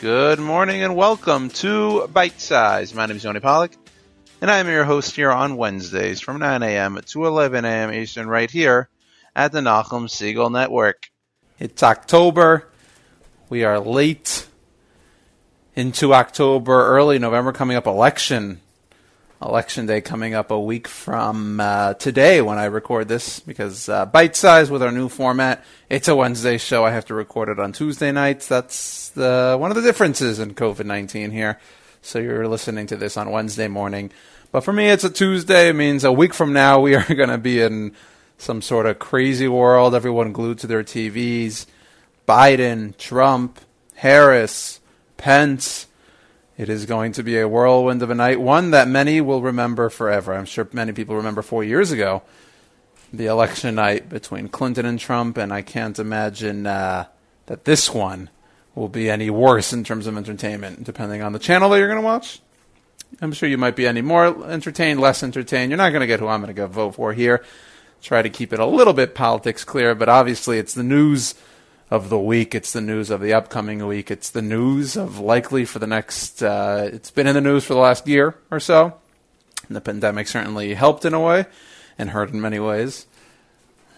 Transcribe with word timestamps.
Good 0.00 0.38
morning 0.38 0.82
and 0.82 0.96
welcome 0.96 1.50
to 1.50 2.08
Bite 2.08 2.40
Size. 2.40 2.94
My 2.94 3.04
name 3.04 3.18
is 3.18 3.24
Yoni 3.24 3.40
Pollak, 3.40 3.76
and 4.40 4.50
I 4.50 4.56
am 4.56 4.66
your 4.66 4.84
host 4.84 5.14
here 5.14 5.30
on 5.30 5.58
Wednesdays 5.58 6.22
from 6.22 6.38
9 6.38 6.62
a.m. 6.62 6.98
to 7.04 7.26
11 7.26 7.66
a.m. 7.66 7.92
Eastern, 7.92 8.26
right 8.26 8.50
here 8.50 8.88
at 9.36 9.52
the 9.52 9.60
Nachum 9.60 10.08
Segal 10.08 10.50
Network. 10.50 11.10
It's 11.58 11.82
October. 11.82 12.66
We 13.50 13.62
are 13.64 13.78
late 13.78 14.46
into 15.76 16.14
October, 16.14 16.86
early 16.86 17.18
November, 17.18 17.52
coming 17.52 17.76
up 17.76 17.86
election. 17.86 18.62
Election 19.42 19.86
day 19.86 20.02
coming 20.02 20.34
up 20.34 20.50
a 20.50 20.60
week 20.60 20.86
from 20.86 21.60
uh, 21.60 21.94
today 21.94 22.42
when 22.42 22.58
I 22.58 22.66
record 22.66 23.08
this 23.08 23.40
because 23.40 23.88
uh, 23.88 24.04
bite 24.04 24.36
size 24.36 24.70
with 24.70 24.82
our 24.82 24.92
new 24.92 25.08
format. 25.08 25.64
It's 25.88 26.08
a 26.08 26.14
Wednesday 26.14 26.58
show. 26.58 26.84
I 26.84 26.90
have 26.90 27.06
to 27.06 27.14
record 27.14 27.48
it 27.48 27.58
on 27.58 27.72
Tuesday 27.72 28.12
nights. 28.12 28.46
That's 28.46 29.08
the 29.08 29.56
one 29.58 29.70
of 29.70 29.76
the 29.76 29.82
differences 29.82 30.40
in 30.40 30.54
COVID 30.54 30.84
nineteen 30.84 31.30
here. 31.30 31.58
So 32.02 32.18
you're 32.18 32.48
listening 32.48 32.86
to 32.88 32.98
this 32.98 33.16
on 33.16 33.30
Wednesday 33.30 33.66
morning, 33.66 34.12
but 34.52 34.60
for 34.60 34.74
me 34.74 34.90
it's 34.90 35.04
a 35.04 35.10
Tuesday. 35.10 35.70
It 35.70 35.74
means 35.74 36.04
a 36.04 36.12
week 36.12 36.34
from 36.34 36.52
now 36.52 36.78
we 36.82 36.94
are 36.94 37.14
going 37.14 37.30
to 37.30 37.38
be 37.38 37.62
in 37.62 37.94
some 38.36 38.60
sort 38.60 38.84
of 38.84 38.98
crazy 38.98 39.48
world. 39.48 39.94
Everyone 39.94 40.32
glued 40.32 40.58
to 40.58 40.66
their 40.66 40.84
TVs. 40.84 41.64
Biden, 42.28 42.94
Trump, 42.98 43.58
Harris, 43.94 44.80
Pence 45.16 45.86
it 46.60 46.68
is 46.68 46.84
going 46.84 47.12
to 47.12 47.22
be 47.22 47.38
a 47.38 47.48
whirlwind 47.48 48.02
of 48.02 48.10
a 48.10 48.14
night, 48.14 48.38
one 48.38 48.72
that 48.72 48.86
many 48.86 49.22
will 49.22 49.40
remember 49.40 49.88
forever. 49.88 50.34
I'm 50.34 50.44
sure 50.44 50.68
many 50.74 50.92
people 50.92 51.16
remember 51.16 51.40
four 51.40 51.64
years 51.64 51.90
ago, 51.90 52.22
the 53.14 53.24
election 53.24 53.76
night 53.76 54.10
between 54.10 54.48
Clinton 54.48 54.84
and 54.84 54.98
Trump, 54.98 55.38
and 55.38 55.54
I 55.54 55.62
can't 55.62 55.98
imagine 55.98 56.66
uh, 56.66 57.06
that 57.46 57.64
this 57.64 57.94
one 57.94 58.28
will 58.74 58.90
be 58.90 59.08
any 59.08 59.30
worse 59.30 59.72
in 59.72 59.84
terms 59.84 60.06
of 60.06 60.18
entertainment, 60.18 60.84
depending 60.84 61.22
on 61.22 61.32
the 61.32 61.38
channel 61.38 61.70
that 61.70 61.78
you're 61.78 61.88
going 61.88 61.98
to 61.98 62.04
watch. 62.04 62.42
I'm 63.22 63.32
sure 63.32 63.48
you 63.48 63.56
might 63.56 63.74
be 63.74 63.86
any 63.86 64.02
more 64.02 64.46
entertained, 64.46 65.00
less 65.00 65.22
entertained. 65.22 65.70
You're 65.70 65.78
not 65.78 65.90
going 65.90 66.00
to 66.00 66.06
get 66.06 66.20
who 66.20 66.28
I'm 66.28 66.42
going 66.42 66.54
to 66.54 66.60
go 66.60 66.66
vote 66.66 66.96
for 66.96 67.14
here. 67.14 67.42
Try 68.02 68.20
to 68.20 68.28
keep 68.28 68.52
it 68.52 68.60
a 68.60 68.66
little 68.66 68.92
bit 68.92 69.14
politics 69.14 69.64
clear, 69.64 69.94
but 69.94 70.10
obviously 70.10 70.58
it's 70.58 70.74
the 70.74 70.82
news 70.82 71.34
of 71.90 72.08
the 72.08 72.18
week. 72.18 72.54
It's 72.54 72.72
the 72.72 72.80
news 72.80 73.10
of 73.10 73.20
the 73.20 73.32
upcoming 73.32 73.84
week. 73.86 74.10
It's 74.10 74.30
the 74.30 74.42
news 74.42 74.96
of 74.96 75.18
likely 75.18 75.64
for 75.64 75.80
the 75.80 75.86
next. 75.86 76.42
Uh, 76.42 76.88
it's 76.92 77.10
been 77.10 77.26
in 77.26 77.34
the 77.34 77.40
news 77.40 77.64
for 77.64 77.74
the 77.74 77.80
last 77.80 78.06
year 78.06 78.36
or 78.50 78.60
so. 78.60 78.94
And 79.66 79.76
the 79.76 79.80
pandemic 79.80 80.28
certainly 80.28 80.74
helped 80.74 81.04
in 81.04 81.14
a 81.14 81.20
way, 81.20 81.46
and 81.98 82.10
hurt 82.10 82.30
in 82.30 82.40
many 82.40 82.58
ways. 82.58 83.06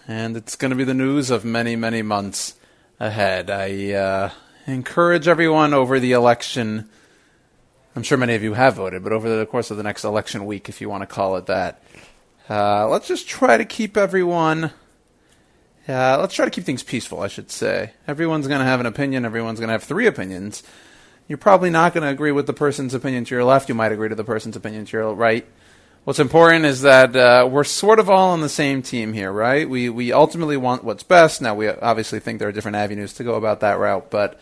And 0.07 0.35
it's 0.35 0.55
going 0.55 0.71
to 0.71 0.75
be 0.75 0.83
the 0.83 0.93
news 0.93 1.29
of 1.29 1.45
many, 1.45 1.75
many 1.75 2.01
months 2.01 2.55
ahead. 2.99 3.49
I 3.49 3.91
uh, 3.91 4.29
encourage 4.67 5.27
everyone 5.27 5.73
over 5.73 5.99
the 5.99 6.11
election. 6.11 6.89
I'm 7.95 8.03
sure 8.03 8.17
many 8.17 8.35
of 8.35 8.43
you 8.43 8.53
have 8.53 8.75
voted, 8.75 9.03
but 9.03 9.13
over 9.13 9.37
the 9.37 9.45
course 9.45 9.71
of 9.71 9.77
the 9.77 9.83
next 9.83 10.03
election 10.03 10.45
week, 10.45 10.67
if 10.67 10.81
you 10.81 10.89
want 10.89 11.01
to 11.01 11.07
call 11.07 11.37
it 11.37 11.45
that, 11.45 11.81
uh, 12.49 12.87
let's 12.89 13.07
just 13.07 13.27
try 13.27 13.55
to 13.55 13.65
keep 13.65 13.95
everyone 13.95 14.71
uh, 15.87 16.17
let's 16.19 16.33
try 16.33 16.45
to 16.45 16.51
keep 16.51 16.63
things 16.63 16.83
peaceful, 16.83 17.19
I 17.19 17.27
should 17.27 17.51
say. 17.51 17.91
Everyone's 18.07 18.47
going 18.47 18.59
to 18.59 18.65
have 18.65 18.79
an 18.79 18.85
opinion. 18.85 19.25
Everyone's 19.25 19.59
going 19.59 19.67
to 19.67 19.73
have 19.73 19.83
three 19.83 20.07
opinions. 20.07 20.63
You're 21.27 21.37
probably 21.37 21.69
not 21.69 21.93
going 21.93 22.03
to 22.03 22.09
agree 22.09 22.31
with 22.31 22.47
the 22.47 22.53
person's 22.53 22.93
opinion 22.93 23.25
to 23.25 23.35
your 23.35 23.43
left. 23.43 23.69
You 23.69 23.75
might 23.75 23.91
agree 23.91 24.09
to 24.09 24.15
the 24.15 24.23
person's 24.23 24.55
opinion 24.55 24.85
to 24.85 24.97
your 24.97 25.13
right. 25.13 25.45
What's 26.03 26.19
important 26.19 26.65
is 26.65 26.81
that 26.81 27.15
uh, 27.15 27.47
we're 27.49 27.63
sort 27.63 27.99
of 27.99 28.09
all 28.09 28.31
on 28.31 28.41
the 28.41 28.49
same 28.49 28.81
team 28.81 29.13
here, 29.13 29.31
right? 29.31 29.69
We 29.69 29.89
we 29.89 30.11
ultimately 30.11 30.57
want 30.57 30.83
what's 30.83 31.03
best. 31.03 31.41
Now 31.41 31.55
we 31.55 31.69
obviously 31.69 32.19
think 32.19 32.39
there 32.39 32.49
are 32.49 32.51
different 32.51 32.75
avenues 32.75 33.13
to 33.13 33.23
go 33.23 33.35
about 33.35 33.61
that 33.61 33.79
route, 33.79 34.11
but 34.11 34.37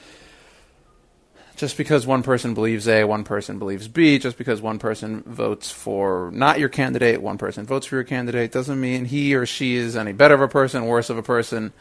just 1.62 1.78
because 1.78 2.08
one 2.08 2.24
person 2.24 2.56
believes 2.56 2.88
A, 2.88 3.04
one 3.04 3.24
person 3.24 3.60
believes 3.60 3.88
B, 3.88 4.18
just 4.18 4.36
because 4.36 4.64
one 4.64 4.80
person 4.80 5.22
votes 5.28 5.70
for 5.70 6.32
not 6.34 6.58
your 6.58 6.70
candidate, 6.70 7.22
one 7.22 7.38
person 7.38 7.68
votes 7.68 7.86
for 7.86 7.98
your 7.98 8.04
candidate, 8.04 8.52
doesn't 8.52 8.82
mean 8.82 9.06
he 9.06 9.36
or 9.36 9.46
she 9.46 9.76
is 9.76 9.96
any 9.96 10.12
better 10.12 10.34
of 10.34 10.42
a 10.42 10.48
person, 10.48 10.88
worse 10.88 11.12
of 11.12 11.20
a 11.20 11.22
person. 11.22 11.72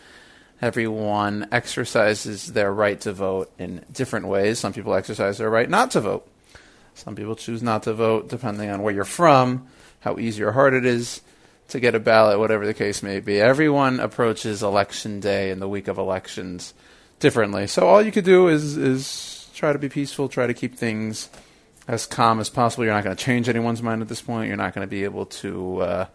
Everyone 0.60 1.48
exercises 1.50 2.52
their 2.52 2.70
right 2.70 3.00
to 3.00 3.14
vote 3.14 3.50
in 3.58 3.82
different 3.90 4.28
ways. 4.28 4.58
Some 4.58 4.74
people 4.74 4.92
exercise 4.92 5.38
their 5.38 5.48
right 5.48 5.70
not 5.70 5.92
to 5.92 6.02
vote. 6.02 6.28
Some 6.92 7.16
people 7.16 7.34
choose 7.34 7.62
not 7.62 7.84
to 7.84 7.94
vote 7.94 8.28
depending 8.28 8.68
on 8.68 8.82
where 8.82 8.92
you're 8.92 9.04
from, 9.06 9.66
how 10.00 10.18
easy 10.18 10.42
or 10.42 10.52
hard 10.52 10.74
it 10.74 10.84
is 10.84 11.22
to 11.68 11.80
get 11.80 11.94
a 11.94 12.00
ballot, 12.00 12.38
whatever 12.38 12.66
the 12.66 12.74
case 12.74 13.02
may 13.02 13.18
be. 13.18 13.40
Everyone 13.40 13.98
approaches 13.98 14.62
election 14.62 15.20
day 15.20 15.50
and 15.50 15.62
the 15.62 15.68
week 15.68 15.88
of 15.88 15.96
elections 15.96 16.74
differently. 17.18 17.66
So 17.66 17.86
all 17.86 18.02
you 18.02 18.12
could 18.12 18.26
do 18.26 18.48
is 18.48 18.76
is 18.76 19.39
try 19.60 19.72
to 19.74 19.78
be 19.78 19.90
peaceful, 19.90 20.28
try 20.28 20.46
to 20.46 20.54
keep 20.54 20.74
things 20.74 21.28
as 21.86 22.06
calm 22.06 22.40
as 22.40 22.48
possible. 22.48 22.84
You're 22.84 22.94
not 22.94 23.04
going 23.04 23.14
to 23.14 23.22
change 23.22 23.48
anyone's 23.48 23.82
mind 23.82 24.00
at 24.00 24.08
this 24.08 24.22
point. 24.22 24.48
You're 24.48 24.56
not 24.56 24.74
going 24.74 24.86
to 24.86 24.90
be 24.90 25.04
able 25.04 25.26
to 25.26 25.80
uh, 25.82 26.06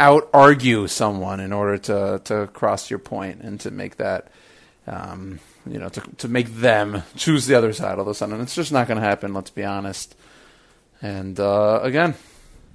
out 0.00 0.28
argue 0.34 0.88
someone 0.88 1.38
in 1.38 1.52
order 1.52 1.78
to 1.78 2.20
to 2.24 2.48
cross 2.48 2.90
your 2.90 2.98
point 2.98 3.40
and 3.40 3.60
to 3.60 3.70
make 3.70 3.96
that. 3.96 4.28
Um, 4.86 5.38
you 5.66 5.78
know, 5.78 5.88
to 5.88 6.00
to 6.18 6.28
make 6.28 6.48
them 6.48 7.04
choose 7.16 7.46
the 7.46 7.54
other 7.54 7.72
side 7.72 7.94
all 7.94 8.02
of 8.02 8.08
a 8.08 8.14
sudden. 8.14 8.38
It's 8.42 8.54
just 8.54 8.70
not 8.70 8.86
going 8.86 9.00
to 9.00 9.06
happen. 9.06 9.32
Let's 9.32 9.48
be 9.48 9.64
honest. 9.64 10.14
And 11.00 11.40
uh, 11.40 11.80
again, 11.82 12.14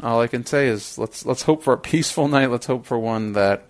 all 0.02 0.20
I 0.20 0.28
can 0.28 0.44
say 0.46 0.70
is 0.70 0.98
let's 0.98 1.24
let's 1.24 1.44
hope 1.44 1.62
for 1.62 1.74
a 1.74 1.78
peaceful 1.78 2.28
night. 2.28 2.50
Let's 2.50 2.66
hope 2.66 2.86
for 2.88 2.98
one 2.98 3.34
that 3.34 3.69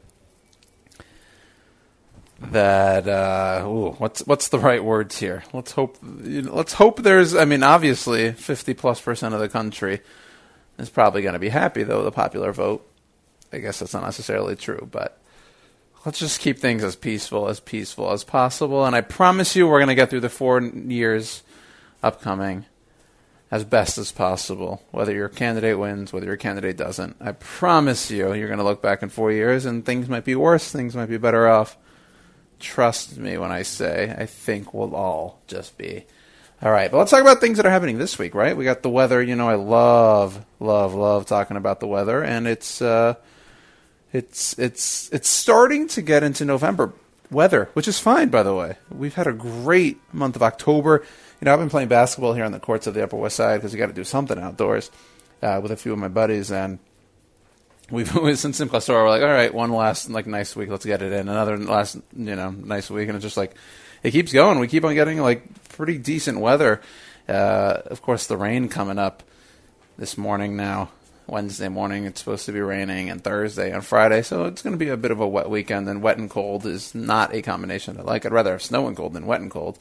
that 2.41 3.07
uh, 3.07 3.63
ooh, 3.67 3.91
what's 3.97 4.25
what's 4.25 4.47
the 4.49 4.59
right 4.59 4.83
words 4.83 5.19
here? 5.19 5.43
Let's 5.53 5.71
hope 5.73 5.97
let's 6.01 6.73
hope 6.73 7.03
there's. 7.03 7.35
I 7.35 7.45
mean, 7.45 7.63
obviously, 7.63 8.31
fifty 8.31 8.73
plus 8.73 9.01
percent 9.01 9.33
of 9.33 9.39
the 9.39 9.49
country 9.49 10.01
is 10.77 10.89
probably 10.89 11.21
going 11.21 11.33
to 11.33 11.39
be 11.39 11.49
happy 11.49 11.83
though 11.83 12.03
the 12.03 12.11
popular 12.11 12.51
vote. 12.51 12.85
I 13.51 13.57
guess 13.57 13.79
that's 13.79 13.93
not 13.93 14.03
necessarily 14.03 14.55
true, 14.55 14.87
but 14.89 15.19
let's 16.05 16.19
just 16.19 16.39
keep 16.39 16.59
things 16.59 16.83
as 16.83 16.95
peaceful 16.95 17.49
as 17.49 17.59
peaceful 17.59 18.11
as 18.11 18.23
possible. 18.23 18.85
And 18.85 18.95
I 18.95 19.01
promise 19.01 19.55
you, 19.55 19.67
we're 19.67 19.79
going 19.79 19.89
to 19.89 19.95
get 19.95 20.09
through 20.09 20.21
the 20.21 20.29
four 20.29 20.61
years 20.61 21.43
upcoming 22.01 22.65
as 23.51 23.63
best 23.63 23.97
as 23.97 24.11
possible. 24.11 24.83
Whether 24.91 25.13
your 25.13 25.29
candidate 25.29 25.79
wins, 25.79 26.13
whether 26.13 26.27
your 26.27 26.37
candidate 26.37 26.77
doesn't, 26.77 27.17
I 27.19 27.31
promise 27.31 28.11
you, 28.11 28.33
you're 28.33 28.47
going 28.47 28.59
to 28.59 28.63
look 28.63 28.81
back 28.81 29.01
in 29.01 29.09
four 29.09 29.31
years 29.31 29.65
and 29.65 29.83
things 29.83 30.07
might 30.07 30.25
be 30.25 30.35
worse, 30.35 30.71
things 30.71 30.95
might 30.95 31.09
be 31.09 31.17
better 31.17 31.47
off 31.47 31.75
Trust 32.59 33.17
me 33.17 33.37
when 33.37 33.51
I 33.51 33.63
say 33.63 34.13
I 34.17 34.25
think 34.25 34.73
we'll 34.73 34.95
all 34.95 35.39
just 35.47 35.77
be. 35.77 36.05
All 36.61 36.71
right, 36.71 36.91
but 36.91 36.97
let's 36.97 37.11
talk 37.11 37.21
about 37.21 37.39
things 37.39 37.55
that 37.55 37.65
are 37.65 37.69
happening 37.69 37.97
this 37.97 38.19
week, 38.19 38.35
right? 38.35 38.55
We 38.55 38.65
got 38.65 38.81
the 38.81 38.89
weather. 38.89 39.23
You 39.23 39.37
know, 39.37 39.47
I 39.47 39.55
love, 39.55 40.45
love, 40.59 40.93
love 40.93 41.25
talking 41.25 41.55
about 41.55 41.79
the 41.79 41.87
weather, 41.87 42.21
and 42.21 42.47
it's 42.47 42.81
uh, 42.81 43.15
it's 44.11 44.59
it's 44.59 45.09
it's 45.13 45.29
starting 45.29 45.87
to 45.89 46.01
get 46.01 46.21
into 46.21 46.43
November 46.43 46.91
weather, 47.31 47.69
which 47.73 47.87
is 47.87 47.99
fine, 47.99 48.27
by 48.27 48.43
the 48.43 48.53
way. 48.53 48.75
We've 48.91 49.13
had 49.13 49.27
a 49.27 49.33
great 49.33 49.99
month 50.13 50.35
of 50.35 50.43
October. 50.43 51.05
You 51.39 51.45
know, 51.45 51.53
I've 51.53 51.59
been 51.59 51.69
playing 51.69 51.87
basketball 51.87 52.33
here 52.33 52.43
on 52.43 52.51
the 52.51 52.59
courts 52.59 52.87
of 52.87 52.93
the 52.93 53.03
Upper 53.03 53.15
West 53.15 53.37
Side 53.37 53.57
because 53.57 53.71
you 53.71 53.79
got 53.79 53.87
to 53.87 53.93
do 53.93 54.03
something 54.03 54.37
outdoors 54.37 54.91
uh, 55.41 55.59
with 55.63 55.71
a 55.71 55.77
few 55.77 55.93
of 55.93 55.99
my 55.99 56.09
buddies, 56.09 56.51
and 56.51 56.79
we've 57.91 58.07
since 58.37 58.59
Simchas 58.59 58.85
Torah, 58.85 59.03
we're 59.03 59.09
like, 59.09 59.21
all 59.21 59.27
right, 59.27 59.53
one 59.53 59.71
last 59.71 60.09
like 60.09 60.27
nice 60.27 60.55
week, 60.55 60.69
let's 60.69 60.85
get 60.85 61.01
it 61.01 61.11
in. 61.11 61.27
Another 61.29 61.57
last, 61.57 61.95
you 62.15 62.35
know, 62.35 62.51
nice 62.51 62.89
week, 62.89 63.07
and 63.07 63.15
it's 63.15 63.23
just 63.23 63.37
like 63.37 63.55
it 64.03 64.11
keeps 64.11 64.33
going. 64.33 64.59
We 64.59 64.67
keep 64.67 64.85
on 64.85 64.93
getting 64.95 65.19
like 65.19 65.69
pretty 65.69 65.97
decent 65.97 66.39
weather. 66.39 66.81
Uh, 67.27 67.81
of 67.85 68.01
course, 68.01 68.27
the 68.27 68.37
rain 68.37 68.69
coming 68.69 68.99
up 68.99 69.23
this 69.97 70.17
morning 70.17 70.55
now. 70.55 70.89
Wednesday 71.27 71.67
morning, 71.67 72.05
it's 72.05 72.21
supposed 72.21 72.47
to 72.47 72.51
be 72.51 72.59
raining, 72.59 73.11
and 73.11 73.23
Thursday 73.23 73.71
and 73.71 73.85
Friday, 73.85 74.23
so 74.23 74.45
it's 74.45 74.63
going 74.63 74.73
to 74.73 74.83
be 74.83 74.89
a 74.89 74.97
bit 74.97 75.11
of 75.11 75.19
a 75.19 75.27
wet 75.27 75.47
weekend. 75.47 75.87
And 75.87 76.01
wet 76.01 76.17
and 76.17 76.27
cold 76.27 76.65
is 76.65 76.95
not 76.95 77.35
a 77.35 77.43
combination 77.43 77.99
I 77.99 78.01
like. 78.01 78.25
I'd 78.25 78.31
rather 78.31 78.53
have 78.53 78.63
snow 78.63 78.87
and 78.87 78.97
cold 78.97 79.13
than 79.13 79.27
wet 79.27 79.41
and 79.41 79.51
cold. 79.51 79.77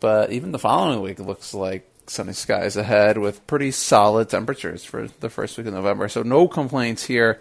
But 0.00 0.32
even 0.32 0.52
the 0.52 0.58
following 0.58 1.00
week 1.00 1.18
looks 1.18 1.54
like 1.54 1.89
sunny 2.10 2.32
skies 2.32 2.76
ahead 2.76 3.18
with 3.18 3.46
pretty 3.46 3.70
solid 3.70 4.28
temperatures 4.28 4.84
for 4.84 5.08
the 5.20 5.30
first 5.30 5.56
week 5.56 5.66
of 5.66 5.74
November. 5.74 6.08
So 6.08 6.22
no 6.22 6.48
complaints 6.48 7.04
here 7.04 7.40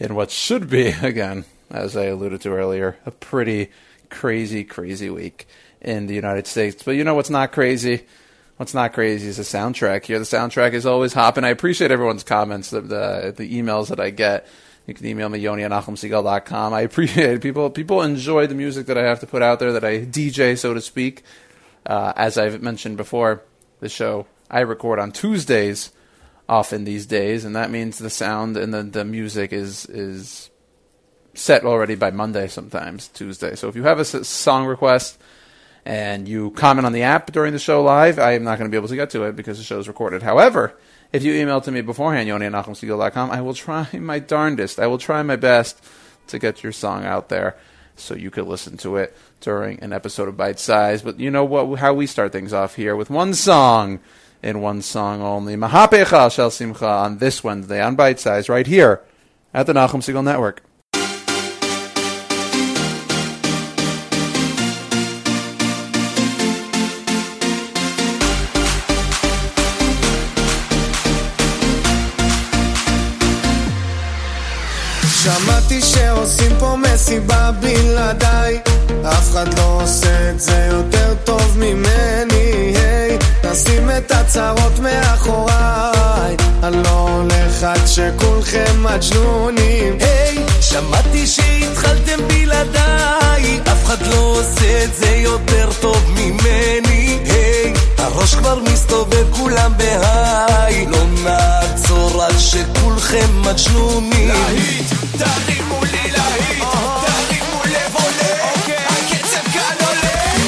in 0.00 0.14
what 0.14 0.30
should 0.30 0.68
be, 0.68 0.88
again, 1.02 1.44
as 1.70 1.96
I 1.96 2.06
alluded 2.06 2.40
to 2.42 2.50
earlier, 2.50 2.96
a 3.06 3.10
pretty 3.10 3.70
crazy, 4.10 4.64
crazy 4.64 5.10
week 5.10 5.46
in 5.80 6.06
the 6.06 6.14
United 6.14 6.46
States. 6.46 6.82
But 6.82 6.92
you 6.92 7.04
know 7.04 7.14
what's 7.14 7.30
not 7.30 7.52
crazy? 7.52 8.04
What's 8.56 8.74
not 8.74 8.92
crazy 8.92 9.28
is 9.28 9.36
the 9.36 9.44
soundtrack 9.44 10.04
here. 10.04 10.18
The 10.18 10.24
soundtrack 10.24 10.72
is 10.72 10.84
always 10.84 11.12
hopping. 11.12 11.44
I 11.44 11.50
appreciate 11.50 11.92
everyone's 11.92 12.24
comments, 12.24 12.70
the, 12.70 12.80
the, 12.80 13.34
the 13.36 13.62
emails 13.62 13.88
that 13.88 14.00
I 14.00 14.10
get. 14.10 14.46
You 14.88 14.94
can 14.94 15.06
email 15.06 15.28
me, 15.28 15.38
yoni 15.38 15.62
at 15.62 15.70
nachumsegal.com. 15.70 16.72
I 16.72 16.80
appreciate 16.80 17.30
it. 17.30 17.42
People, 17.42 17.70
people 17.70 18.02
enjoy 18.02 18.48
the 18.48 18.54
music 18.54 18.86
that 18.86 18.98
I 18.98 19.04
have 19.04 19.20
to 19.20 19.26
put 19.26 19.42
out 19.42 19.60
there, 19.60 19.74
that 19.74 19.84
I 19.84 20.00
DJ, 20.00 20.58
so 20.58 20.74
to 20.74 20.80
speak. 20.80 21.22
Uh, 21.86 22.12
as 22.16 22.36
I've 22.36 22.60
mentioned 22.60 22.96
before, 22.96 23.42
the 23.80 23.88
show 23.88 24.26
I 24.50 24.60
record 24.60 24.98
on 24.98 25.12
Tuesdays 25.12 25.92
often 26.48 26.84
these 26.84 27.06
days, 27.06 27.44
and 27.44 27.54
that 27.54 27.70
means 27.70 27.98
the 27.98 28.10
sound 28.10 28.56
and 28.56 28.72
the, 28.72 28.82
the 28.82 29.04
music 29.04 29.52
is 29.52 29.86
is 29.86 30.50
set 31.34 31.64
already 31.64 31.94
by 31.94 32.10
Monday, 32.10 32.48
sometimes 32.48 33.08
Tuesday. 33.08 33.54
So 33.54 33.68
if 33.68 33.76
you 33.76 33.84
have 33.84 34.00
a 34.00 34.04
song 34.04 34.66
request 34.66 35.18
and 35.84 36.26
you 36.26 36.50
comment 36.50 36.86
on 36.86 36.92
the 36.92 37.02
app 37.02 37.32
during 37.32 37.52
the 37.52 37.58
show 37.58 37.82
live, 37.82 38.18
I 38.18 38.32
am 38.32 38.44
not 38.44 38.58
going 38.58 38.68
to 38.68 38.74
be 38.74 38.76
able 38.76 38.88
to 38.88 38.96
get 38.96 39.10
to 39.10 39.24
it 39.24 39.36
because 39.36 39.58
the 39.58 39.64
show 39.64 39.78
is 39.78 39.88
recorded. 39.88 40.22
However, 40.22 40.76
if 41.12 41.22
you 41.22 41.34
email 41.34 41.60
to 41.60 41.70
me 41.70 41.80
beforehand, 41.80 42.28
yoni 42.28 42.46
I 42.46 43.40
will 43.40 43.54
try 43.54 43.88
my 43.98 44.18
darndest. 44.18 44.78
I 44.78 44.86
will 44.86 44.98
try 44.98 45.22
my 45.22 45.36
best 45.36 45.82
to 46.28 46.38
get 46.38 46.62
your 46.62 46.72
song 46.72 47.04
out 47.04 47.28
there 47.28 47.56
so 47.98 48.14
you 48.14 48.30
could 48.30 48.46
listen 48.46 48.76
to 48.78 48.96
it 48.96 49.16
during 49.40 49.80
an 49.80 49.92
episode 49.92 50.28
of 50.28 50.36
Bite 50.36 50.58
Size. 50.58 51.02
But 51.02 51.20
you 51.20 51.30
know 51.30 51.44
what? 51.44 51.78
How 51.78 51.94
we 51.94 52.06
start 52.06 52.32
things 52.32 52.52
off 52.52 52.74
here 52.74 52.96
with 52.96 53.10
one 53.10 53.34
song 53.34 54.00
in 54.42 54.60
one 54.60 54.82
song 54.82 55.20
only. 55.22 55.56
Mahapecha 55.56 56.32
Shel 56.32 56.50
Simcha 56.50 56.88
on 56.88 57.18
this 57.18 57.42
Wednesday 57.42 57.80
on 57.80 57.96
Bite 57.96 58.20
Size 58.20 58.48
right 58.48 58.66
here 58.66 59.02
at 59.52 59.66
the 59.66 59.72
Nachum 59.72 60.02
Segal 60.02 60.24
Network. 60.24 60.62
סיבה 77.08 77.50
בלעדיי. 77.60 78.60
אף 79.04 79.30
אחד 79.30 79.58
לא 79.58 79.80
עושה 79.82 80.30
את 80.30 80.40
זה 80.40 80.68
יותר 80.72 81.14
טוב 81.24 81.58
ממני, 81.58 82.74
היי. 82.76 83.18
נשים 83.50 83.90
את 83.90 84.10
הצרות 84.10 84.78
מאחוריי. 84.78 86.36
אני 86.62 86.82
לא 86.82 87.08
הולך 87.08 87.62
עד 87.62 87.86
שכולכם 87.86 88.84
מג'נונים, 88.84 89.98
היי 90.00 90.38
שמעתי 90.60 91.26
שהתחלתם 91.26 92.28
בלעדיי. 92.28 93.60
אף 93.72 93.84
אחד 93.84 94.06
לא 94.06 94.16
עושה 94.16 94.84
את 94.84 94.94
זה 94.94 95.10
יותר 95.10 95.68
טוב 95.80 96.10
ממני, 96.10 97.18
היי. 97.24 97.72
הראש 97.98 98.34
כבר 98.34 98.58
מסתובב 98.72 99.26
כולם 99.30 99.72
בהיי. 99.76 100.86
לא 100.86 101.04
נעצור 101.24 102.22
עד 102.22 102.38
שכולכם 102.38 103.42
מג'נונים. 103.42 104.28
להיט, 104.28 104.86
תרימו 105.18 105.80
לי 105.84 106.10
להיט. 106.10 106.87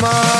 My. 0.00 0.39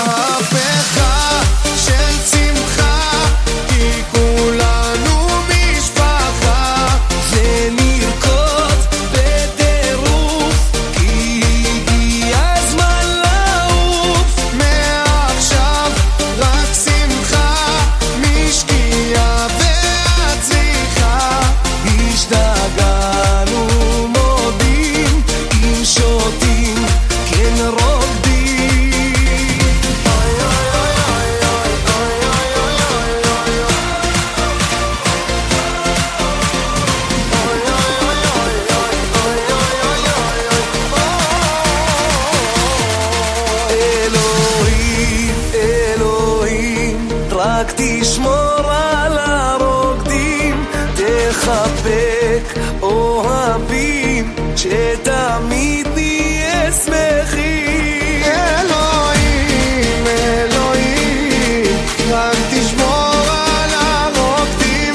לחבק 51.41 52.59
אוהבים 52.83 54.35
שתמיד 54.57 55.87
נהיה 55.95 56.73
שמחים. 56.73 58.23
אלוהים, 58.25 60.07
אלוהים 60.07 61.77
רק 62.11 62.37
תשמור 62.51 63.15
על 63.29 63.71
הרוקדים 63.75 64.95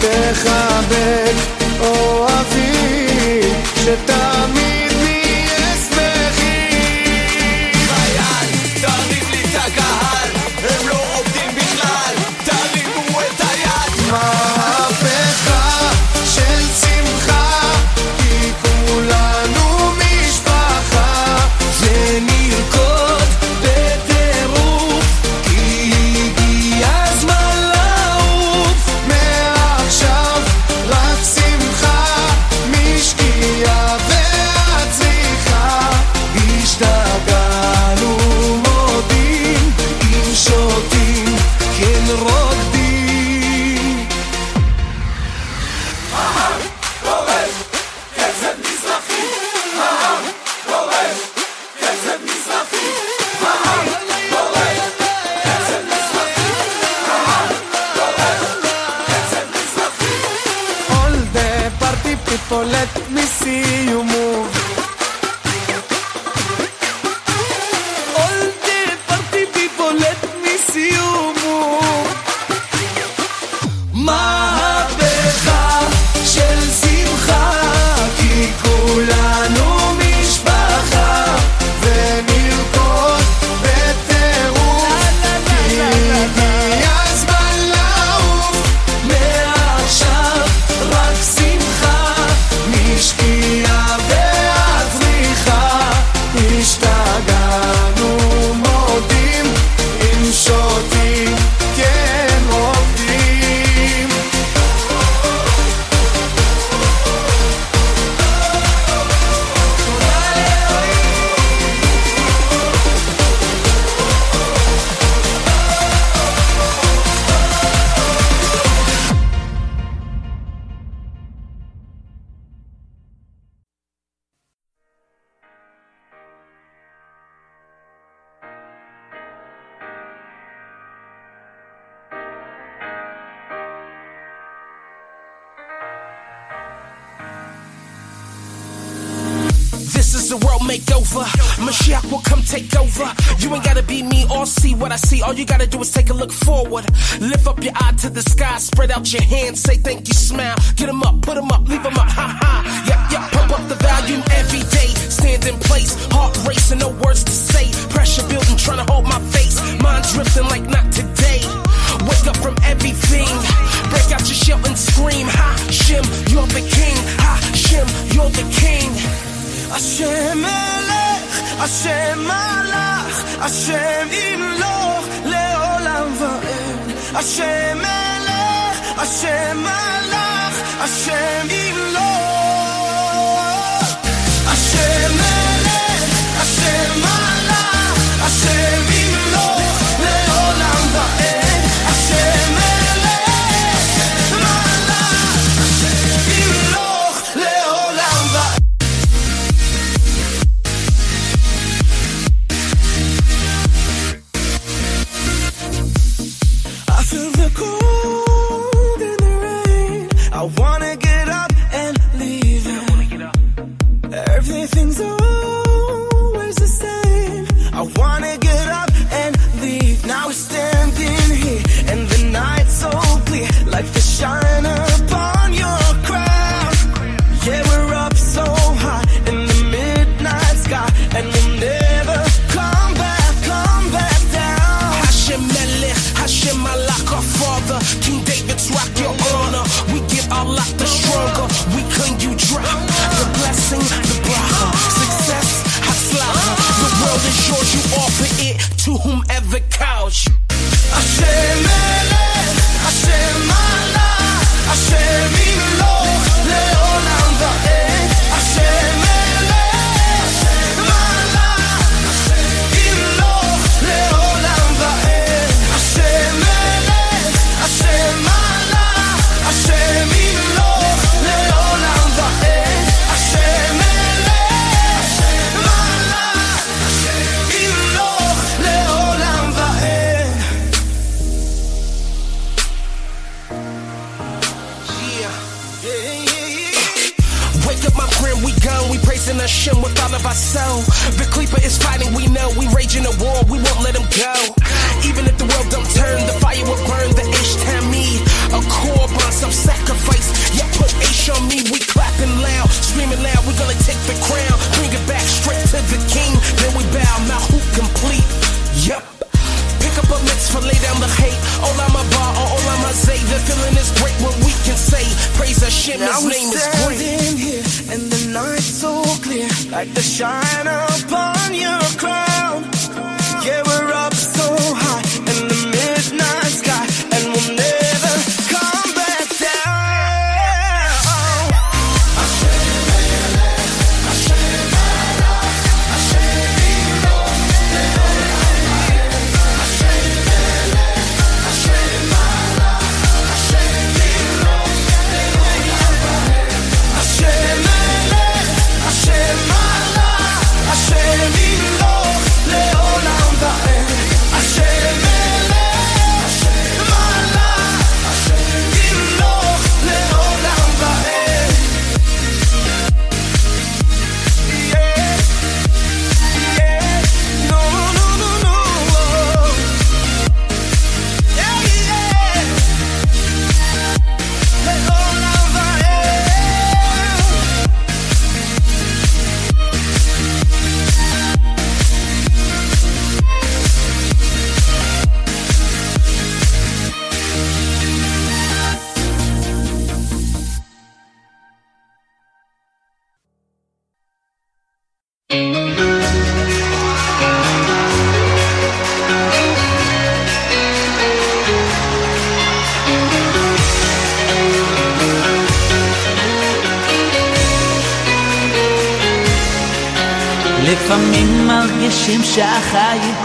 תחבק 0.00 1.34
אוהבים 1.80 3.54
שתמיד 3.76 4.19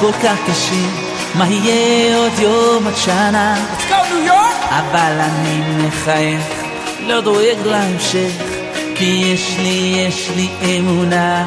כל 0.05 0.11
כך 0.23 0.37
קשים, 0.49 0.89
מה 1.35 1.47
יהיה 1.47 2.17
עוד 2.17 2.31
יום 2.39 2.87
עד 2.87 2.95
שנה? 2.95 3.55
Let's 3.55 3.91
go, 3.91 4.13
ניו 4.13 4.25
יורק! 4.25 4.55
אבל 4.69 5.19
אני 5.19 5.61
מחייך, 5.87 6.41
לא 6.99 7.21
דואג 7.21 7.57
להמשך, 7.65 8.31
כי 8.95 9.05
יש 9.05 9.55
לי, 9.59 10.05
יש 10.07 10.29
לי 10.35 10.49
אמונה. 10.79 11.45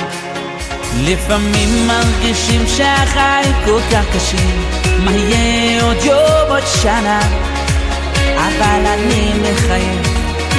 לפעמים 1.00 1.86
מרגישים 1.86 2.66
שהחיים 2.66 3.52
כל 3.64 3.80
כך 3.92 4.04
קשים, 4.16 4.64
מה 5.04 5.12
יהיה 5.12 5.82
עוד 5.82 5.96
יום 6.04 6.48
עוד 6.48 6.66
שנה? 6.82 7.20
אבל 8.34 8.86
אני 8.86 9.30
מחייך, 9.42 10.08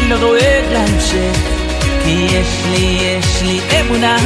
לא 0.08 0.18
דואג 0.18 0.64
להמשך, 0.72 1.38
כי 2.04 2.28
יש 2.32 2.64
לי, 2.72 2.98
יש 3.02 3.42
לי 3.42 3.60
אמונה. 3.82 4.18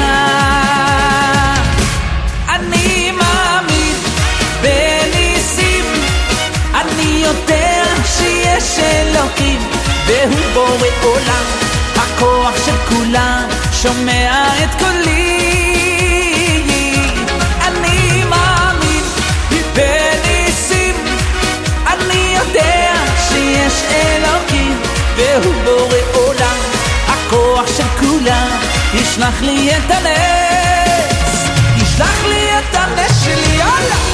אני 2.50 3.12
יודע 7.33 7.83
שיש 8.05 8.79
אלוקים, 8.79 9.61
והוא 10.07 10.39
בורא 10.53 10.87
עולם, 11.03 11.45
הכוח 11.95 12.65
של 12.65 12.75
כולם, 12.89 13.47
שומע 13.71 14.47
את 14.63 14.69
קולי. 14.79 16.63
אני 17.67 18.23
מאמין 18.29 19.03
בניסים, 19.73 20.95
אני 21.87 22.35
יודע 22.37 22.93
שיש 23.29 23.83
אלוקים, 23.91 24.81
והוא 25.15 25.53
בורא 25.63 25.97
עולם, 26.13 26.59
הכוח 27.07 27.77
של 27.77 27.87
כולם, 27.99 28.49
ישלח 28.93 29.41
לי 29.41 29.71
את 29.77 29.91
הנס, 29.91 31.47
ישלח 31.77 32.23
לי 32.25 32.49
את 32.59 32.75
הנס 32.75 33.23
שלי, 33.25 33.55
יאללה! 33.57 34.12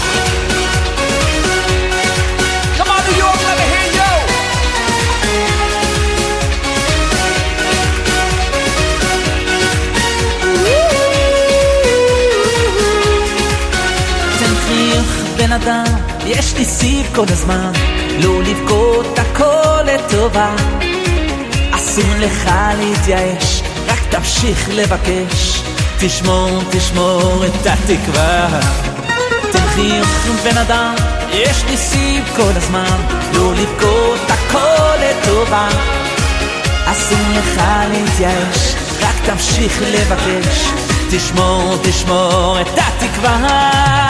אדם, 15.63 15.95
יש 16.25 16.53
לי 16.57 16.65
סיב 16.65 17.09
כל 17.15 17.25
הזמן, 17.29 17.71
לא 18.19 18.43
לבכות 18.43 19.19
הכל 19.19 19.81
לטובה. 19.85 20.55
אסור 21.71 22.13
לך 22.19 22.51
להתייאש, 22.77 23.61
רק 23.87 23.99
תמשיך 24.09 24.69
לבקש, 24.73 25.61
תשמור, 25.99 26.61
תשמור 26.71 27.45
את 27.45 27.67
התקווה. 27.67 28.59
תלכי 29.51 29.91
בן 30.43 30.57
אדם, 30.57 30.95
יש 31.31 31.63
לי 31.69 31.77
סיב 31.77 32.23
כל 32.35 32.51
הזמן, 32.55 32.97
לא 33.33 33.53
לבכות 33.53 34.29
הכל 34.29 34.95
לטובה. 35.01 35.67
אסור 36.85 37.27
לך 37.37 37.61
להתייאש, 37.91 38.75
רק 39.01 39.15
תמשיך 39.25 39.81
לבקש, 39.81 40.69
תשמור, 41.11 41.75
תשמור 41.83 42.57
את 42.61 42.67
התקווה. 42.77 44.08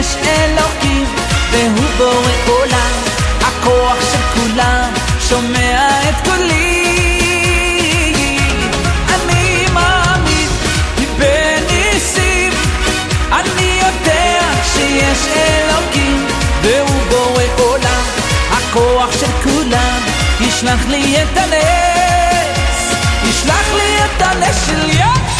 יש 0.00 0.16
אלוקים 0.16 1.06
והוא 1.50 1.90
בורא 1.96 2.32
עולם. 2.46 2.92
הכוח 3.40 3.96
של 4.12 4.40
כולם 4.40 4.92
שומע 5.28 5.88
את 6.08 6.28
קולי. 6.28 6.92
אני 9.08 9.66
אלוקים 15.36 16.26
והוא 16.62 17.02
בורא 17.10 17.42
עולם. 17.58 18.04
הכוח 18.50 19.12
של 19.20 19.32
כולם 19.44 20.00
ישלח 20.40 20.86
לי 20.88 21.22
את 21.22 21.36
הנס. 21.36 22.94
ישלח 23.24 23.74
לי 23.74 23.98
את 24.04 24.22
הנס 24.22 24.66
של 24.66 24.90
יד 24.90 25.39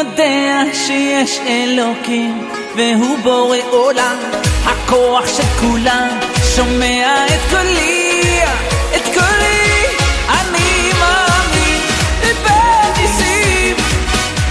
יודע 0.00 0.62
שיש 0.72 1.38
אלוקים 1.46 2.48
והוא 2.76 3.18
בורא 3.18 3.56
עולם. 3.70 4.16
הכוח 4.64 5.26
של 5.36 5.42
כולם 5.60 6.08
שומע 6.56 7.26
את 7.26 7.50
קולי, 7.50 8.40
את 8.96 9.04
קולי. 9.04 9.84
אני 10.28 10.92
מאמין 11.00 11.80
בניסים 12.44 13.76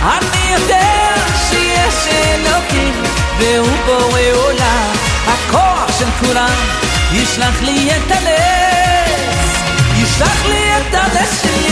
אני 0.01 0.53
יודע 0.53 1.13
שיש 1.49 2.07
אלוקים 2.13 2.93
והוא 3.39 3.77
בורא 3.85 4.19
עולם. 4.33 4.91
הכוח 5.27 5.99
של 5.99 6.25
כולם 6.25 6.55
ישלח 7.13 7.61
לי 7.61 7.89
את 7.91 8.11
הנס 8.11 9.53
ישלח 9.97 10.45
לי 10.45 10.77
את 10.77 10.93
הנס 10.93 11.41
שלי 11.41 11.68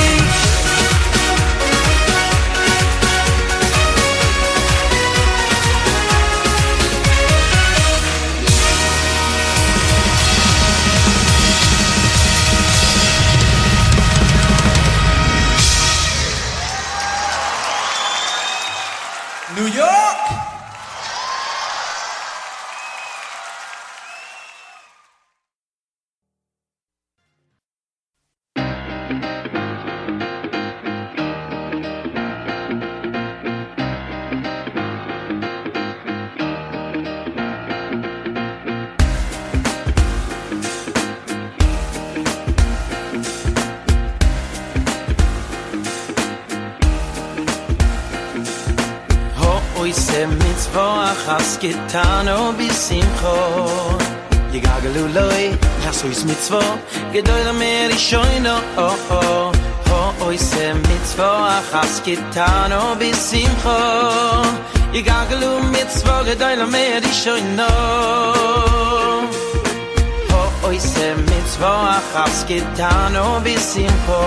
Oy 49.88 49.94
sem 49.94 50.30
mit 50.30 50.62
vorach 50.74 51.26
has 51.28 51.58
getan 51.62 52.28
o 52.28 52.52
bis 52.58 52.92
im 52.92 53.10
kho 53.20 53.36
Ye 54.52 54.60
gagelu 54.60 55.04
loy 55.18 55.44
has 55.86 56.04
oy 56.04 56.12
sem 56.14 56.28
mit 56.28 56.44
vor 56.52 56.74
gedoyr 57.14 57.54
mer 57.54 57.90
ich 57.96 57.96
oh, 57.96 58.08
shoy 58.10 58.34
oh. 58.36 58.44
no 58.48 58.56
o 58.86 58.90
o 59.20 59.22
ho 59.88 60.02
oy 60.28 60.38
sem 60.38 60.76
mit 60.90 61.08
vorach 61.20 61.72
has 61.72 62.02
getan 62.08 62.76
o 62.80 62.84
bis 63.00 63.32
im 63.40 63.56
kho 63.64 63.80
Ye 64.96 65.02
gagelu 65.08 65.54
mit 65.72 65.92
vor 66.04 66.22
gedoyr 66.28 66.68
mer 66.76 67.02
ich 67.12 67.18
shoy 67.24 67.42
ho 70.34 70.44
oy 70.68 70.78
sem 70.92 71.18
mit 71.32 71.50
vorach 71.64 72.14
has 72.18 72.44
getan 72.52 73.16
o 73.24 73.40
bis 73.40 73.72
im 73.88 73.98
kho 74.06 74.22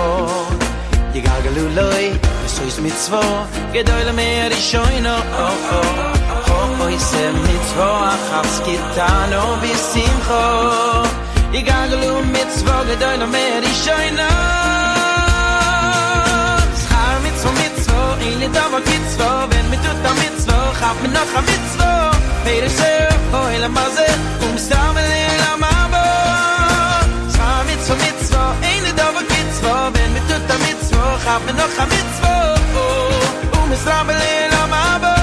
Ye 1.13 1.21
gagelu 1.29 1.65
loy 1.79 2.30
is 2.67 2.79
mit 2.79 2.97
zwo 3.05 3.21
gedoyle 3.73 4.13
mer 4.13 4.51
ich 4.51 4.65
scho 4.69 4.83
no 5.05 5.15
oh 5.45 5.57
oh 5.77 6.69
ho 6.79 6.87
is 6.87 7.13
er 7.23 7.33
mit 7.47 7.63
zwo 7.71 7.89
a 8.11 8.15
hafs 8.29 8.57
gitano 8.65 9.43
bi 9.61 9.71
kho 10.27 10.43
i 11.59 11.61
gaglu 11.69 12.11
mit 12.35 12.49
zwo 12.59 12.75
gedoyle 12.89 13.27
mer 13.35 13.61
ich 13.71 13.79
scho 13.83 13.97
schar 16.83 17.15
mit 17.25 17.35
zwo 17.41 17.51
mit 17.61 17.75
zwo 17.85 18.01
ile 18.29 18.47
da 18.55 18.65
wo 18.71 18.79
git 18.89 19.05
zwo 19.15 19.29
wenn 19.51 19.67
mit 19.71 19.83
du 19.85 19.93
da 20.05 20.11
mit 20.21 20.35
zwo 20.43 20.57
hab 20.81 20.97
mir 21.03 21.13
noch 21.17 21.35
mit 21.49 21.63
zwo 21.73 21.91
mer 22.45 22.63
is 22.69 22.79
er, 22.93 23.11
so 23.31 23.37
oh 23.37 23.69
maze 23.77 24.07
um 24.45 24.57
stamel 24.65 25.09
la 25.41 25.80
mit 27.71 27.85
zum 27.85 27.97
mit 27.97 28.17
zwa 28.27 28.45
eine 28.71 28.91
da 28.99 29.07
wo 29.15 29.21
git 29.31 29.49
zwa 29.59 29.75
wenn 29.93 30.11
mit 30.13 30.25
tut 30.29 30.43
damit 30.51 30.79
zwa 30.87 31.05
hab 31.25 31.41
mir 31.45 31.55
noch 31.61 31.75
mit 31.93 32.07
zwa 32.17 32.33
um 33.57 33.69
mir 33.69 33.79
strammel 33.83 34.21
in 34.35 34.53
am 34.63 34.73
aber 34.93 35.17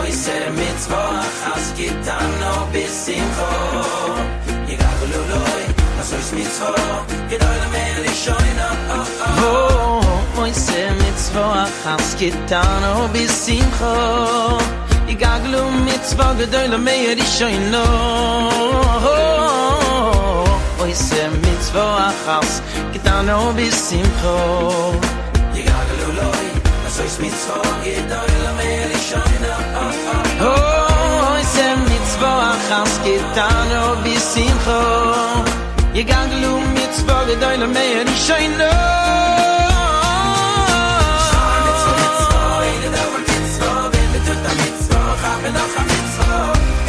oi 0.00 0.12
se 0.24 0.38
mit 0.60 0.76
zwa 0.84 1.04
aus 1.52 1.66
git 1.78 1.98
dann 2.06 2.32
no 2.42 2.54
bis 2.72 2.98
in 3.16 3.28
vor 3.36 4.16
i 4.72 4.74
gab 4.82 5.00
lo 5.12 5.20
lo 5.30 5.42
was 5.96 6.10
soll's 6.10 6.30
mit 6.36 6.50
zwa 6.56 6.74
git 7.30 7.42
eine 7.50 7.68
mel 7.74 8.02
ich 8.10 8.18
schein 8.24 8.58
ab 8.68 9.08
oi 10.42 10.52
se 10.66 10.82
mit 11.02 11.18
zwa 11.26 11.48
aus 11.94 12.10
git 12.20 12.38
dann 12.50 12.80
no 12.84 12.94
bis 13.14 13.48
in 13.48 13.68
vor 13.78 14.62
Gaglum 15.22 15.84
mit 15.84 16.04
zwa 16.04 16.34
gedoyle 16.38 16.78
meyer 16.78 17.14
no 17.70 17.84
oh, 17.84 19.06
oh. 19.06 19.31
oi 20.82 20.94
se 20.94 21.28
mit 21.42 21.60
zwo 21.62 21.84
achas 22.08 22.52
gitan 22.92 23.28
o 23.30 23.52
bis 23.56 23.76
sim 23.88 24.06
kho 24.20 24.36
ye 25.56 25.62
galo 25.68 26.08
loy 26.18 26.46
as 26.86 26.96
oi 27.02 27.10
mit 27.22 27.36
zwo 27.42 27.58
gitan 27.84 28.30
la 28.44 28.52
mer 28.58 28.90
shaina 29.08 29.54
oh 30.48 31.30
oi 31.34 31.44
se 31.54 31.68
mit 31.86 32.06
achas 32.50 32.92
gitan 33.04 33.70
o 33.82 33.86
bis 34.04 34.24
sim 34.32 34.58
ye 35.96 36.02
galo 36.10 36.52
mit 36.74 36.92
zwo 37.00 37.16
gitan 37.28 37.62
mer 37.76 38.06
shaina 38.26 38.72
Oh, 41.34 41.64
oh, 41.64 41.74
oh, 41.74 41.94
oh, 42.32 42.36
oh, 43.28 44.26
oh, 45.44 45.46
oh, 45.46 45.46
oh, 45.46 45.56
oh, 46.24 46.52
oh, 46.58 46.81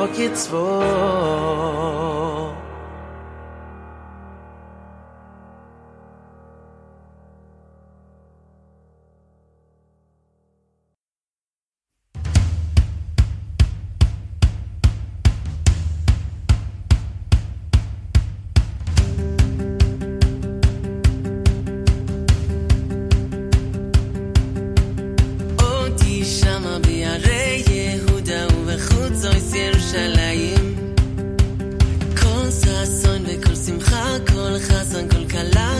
א 0.00 0.06
בחזון 34.60 35.08
כל 35.08 35.24
קלה, 35.28 35.78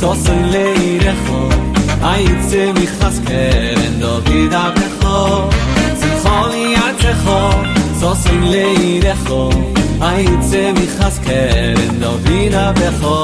tos 0.00 0.24
leire 0.52 1.14
kho 1.24 1.40
ay 2.12 2.24
tse 2.46 2.62
mi 2.76 2.86
keren 3.26 3.94
do 4.02 4.12
vida 4.26 4.62
be 4.76 4.86
kho 5.00 5.18
tse 5.98 6.10
kholi 6.22 6.66
at 6.86 7.02
leire 8.52 9.14
kho 9.26 9.42
ay 10.10 10.24
tse 10.46 10.62
mi 10.76 10.86
keren 11.26 11.92
do 12.02 12.12
vida 12.24 12.64
be 12.78 12.88
kho 13.00 13.18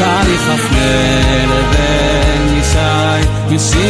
tari 0.00 0.36
ben 1.72 2.42
yishai 2.56 3.22
mi 3.48 3.58
si 3.68 3.86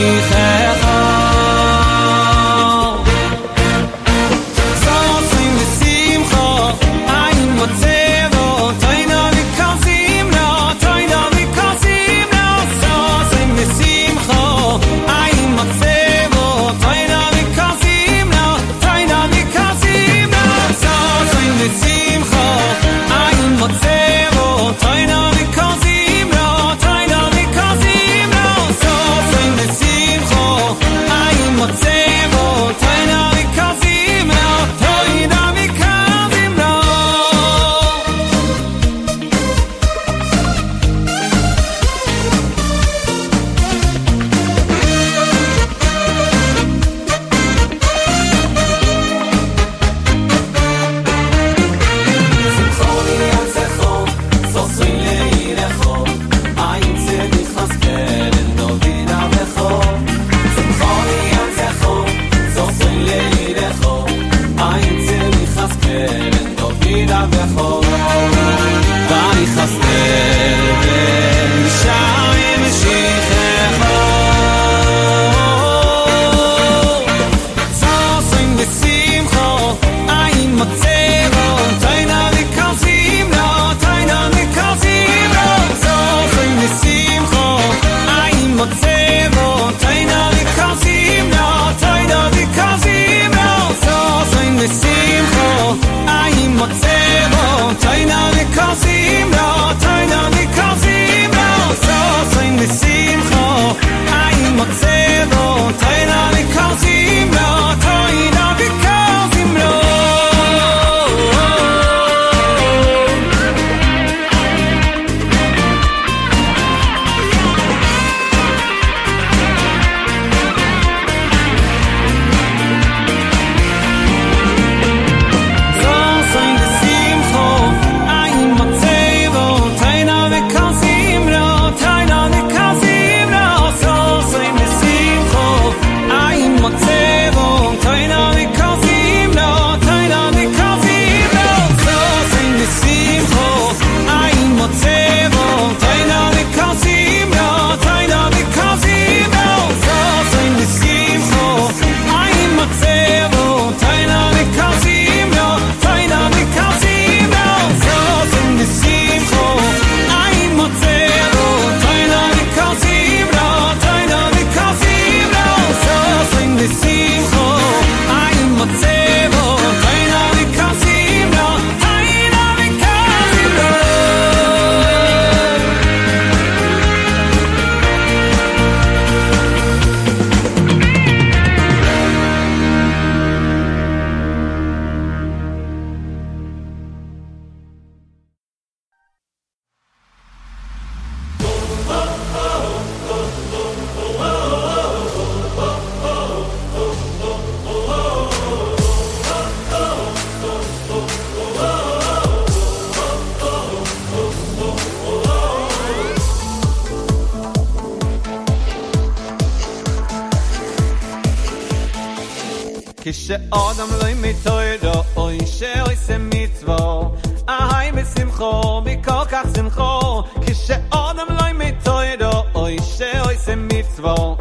שאודם 213.37 213.89
לא 214.03 214.09
ימיתוי 214.09 214.79
דו 214.83 215.03
אוי 215.17 215.39
שאוי 215.47 215.97
שמצוו 216.07 217.15
אהי 217.49 217.93
בשמחו 217.93 218.81
בכל 218.85 219.25
כך 219.29 219.47
שמחו 219.57 220.23
כשאודם 220.47 221.27
לא 221.31 221.49
ימיתוי 221.49 222.17
דו 222.17 222.45
אוי 222.55 222.77
שאוי 222.97 223.35
שמצוו 223.47 224.37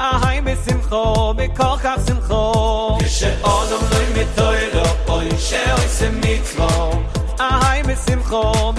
אהי 0.00 0.40
בשמחו 0.40 1.34
בכל 1.34 1.76
כך 1.82 1.96
שמחו 2.06 2.98
כשאודם 3.00 3.84
לא 3.90 3.96
ימיתוי 3.96 4.58
דו 4.72 5.12
אוי 5.12 5.28
שאוי 5.38 5.88
שמצוו 5.98 6.90
אהי 7.40 7.82
בשמחו 7.82 8.69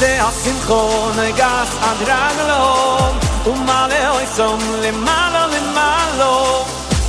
Se 0.00 0.16
hat 0.16 0.32
sin 0.32 0.56
khon 0.66 1.16
gas 1.36 1.70
an 1.88 1.96
draglom 2.00 3.14
um 3.50 3.58
male 3.66 4.00
oi 4.16 4.26
som 4.36 4.60
le 4.82 4.92
malo 4.92 5.42
an 5.44 5.50
le 5.54 5.60
mal 5.76 6.20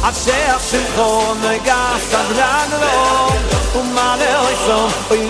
a 0.08 0.12
se 0.24 0.38
hat 0.52 0.62
khon 0.96 1.42
gas 1.68 2.06
an 2.20 2.28
um 3.80 3.88
mal 3.96 4.22
oi 4.46 4.56
som 4.66 4.89
oi 5.12 5.22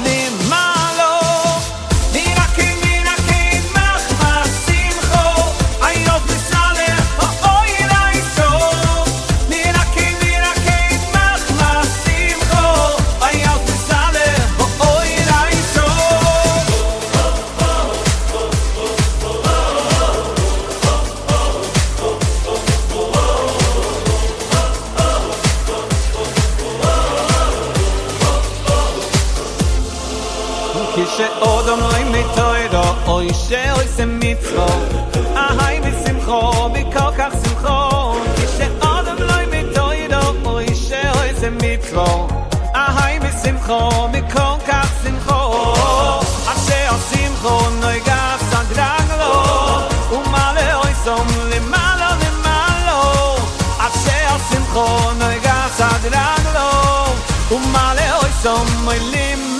male 58.44 58.72
oi 58.86 59.51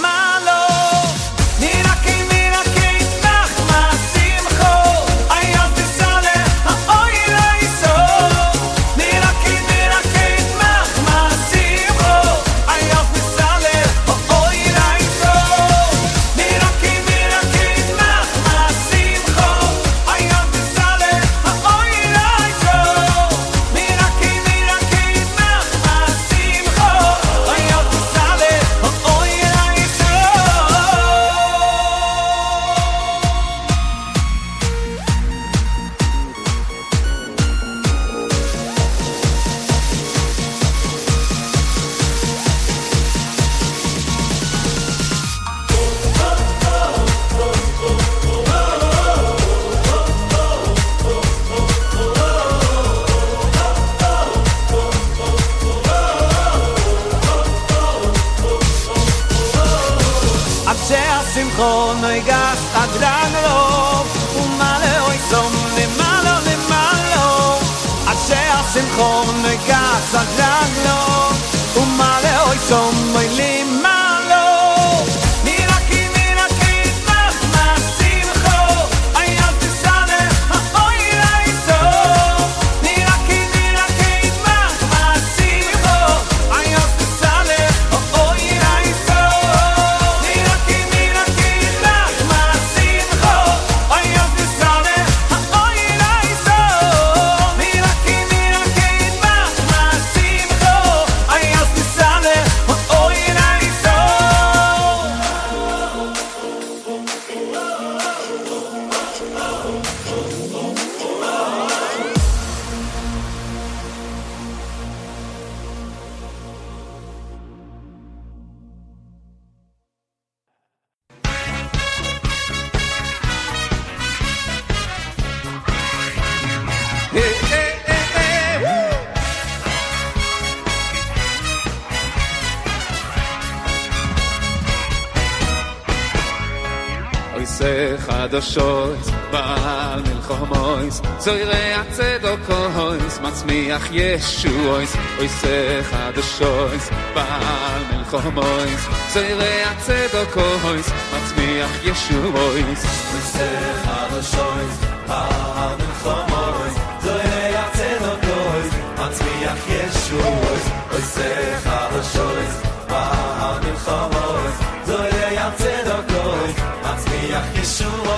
som 138.31 138.31
le 138.31 138.31
חדשות 138.31 138.99
בעל 139.31 140.03
מלחומויס 140.03 141.03
זוירי 141.19 141.75
הצדוקויס 141.75 143.19
מצמיח 143.23 143.89
ישועויס 143.93 144.97
אויסי 145.19 145.83
חדשויס 145.83 146.91
בעל 147.15 147.83
מלחומויס 147.93 148.87
זוירי 149.13 149.63
הצדוקויס 149.65 150.91
מצמיח 151.15 151.71
ישועויס 151.85 152.85
אויסי 153.13 153.57
חדשויס 153.85 154.79
בעל 155.09 155.77
מלחומויס 155.79 156.75
זוירי 157.03 157.57
הצדוקויס 157.57 158.75
מצמיח 158.99 159.59
ישועויס 159.69 160.69
אויסי 160.93 161.57
חדשויס 161.65 162.63
בעל 162.89 163.61
מלחומויס 163.65 164.57
זוירי 164.87 165.39
הצדוקויס 165.39 166.57
מצמיח 166.83 167.45
ישועויס 167.55 168.10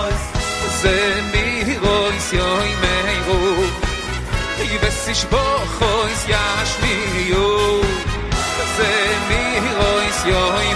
ze 0.83 0.99
mi 1.31 1.77
rois 1.83 2.27
yoy 2.39 2.71
meiru 2.81 3.67
i 4.65 4.77
ves 4.81 5.01
ich 5.13 5.23
bo 5.31 5.45
khois 5.77 6.21
yash 6.33 6.73
mi 6.81 6.95
yo 7.31 7.47
ze 8.75 8.93
mi 9.29 9.43
rois 9.77 10.19
yoy 10.31 10.67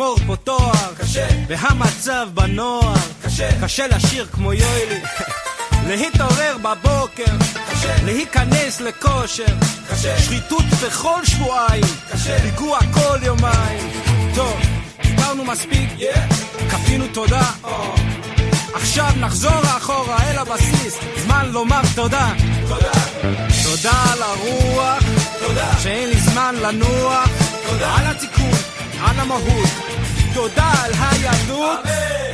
קשה 0.00 0.06
לגמור 0.08 0.18
פה 0.26 0.36
תואר, 0.36 0.94
קשה, 0.98 1.26
והמצב 1.48 2.28
בנוער, 2.34 2.94
קשה, 3.22 3.48
קשה 3.62 3.86
לשיר 3.86 4.26
כמו 4.32 4.52
יוילי, 4.52 5.00
להתעורר 5.88 6.56
בבוקר, 6.62 7.32
קשה, 7.70 7.96
להיכנס 8.04 8.80
לכושר, 8.80 9.54
קשה, 9.90 10.18
שחיתות 10.18 10.64
בכל 10.64 11.24
שבועיים, 11.24 11.84
קשה, 12.12 12.40
פיגוע 12.40 12.78
כל 12.94 13.18
יומיים, 13.22 13.90
טוב, 14.34 14.60
דיברנו 15.02 15.44
מספיק, 15.44 15.88
yeah. 15.98 16.34
כפינו 16.70 17.04
תודה, 17.12 17.50
oh. 17.64 17.68
עכשיו 18.74 19.10
נחזור 19.20 19.62
אחורה 19.76 20.30
אל 20.30 20.38
הבסיס, 20.38 20.98
זמן 21.16 21.48
לומר 21.52 21.80
תודה. 21.94 22.32
תודה. 22.68 22.92
תודה 23.64 24.04
על 24.12 24.22
הרוח, 24.22 25.02
תודה. 25.46 25.72
שאין 25.82 26.08
לי 26.08 26.20
זמן 26.20 26.54
לנוח, 26.62 27.28
תודה. 27.68 27.94
על 27.96 28.06
התיקון, 28.06 28.58
על 29.00 29.20
המהות. 29.20 29.89
תודה 30.34 30.72
על 30.84 30.92
היהדות. 31.00 31.80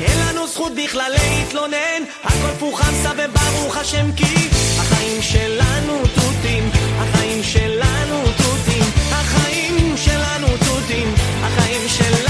אין 0.00 0.18
לנו 0.28 0.46
זכות 0.46 0.72
בכלל 0.84 1.12
להתלונן, 1.12 2.02
הכל 2.24 2.54
פוחמסה 2.58 3.10
וברוך 3.18 3.76
השם 3.76 4.12
כי 4.16 4.48
החיים 4.78 5.22
שלנו 5.22 5.98
תותים, 6.14 6.70
החיים 6.98 7.42
שלנו 7.42 8.22
תותים, 8.36 8.82
החיים 9.12 9.96
שלנו 9.96 10.48
תותים, 10.58 11.14
החיים 11.42 11.88
שלנו 11.88 12.25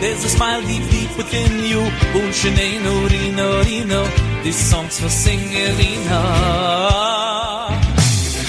There's 0.00 0.24
a 0.24 0.28
smile 0.28 0.60
deep, 0.62 0.88
deep 0.90 1.16
within 1.16 1.64
you. 1.64 1.80
Unshenenu, 2.18 3.08
rino, 3.10 3.62
rino. 3.64 4.04
This 4.42 4.56
song's 4.56 5.00
for 5.00 5.08
singing, 5.08 5.76
rino. 5.78 6.22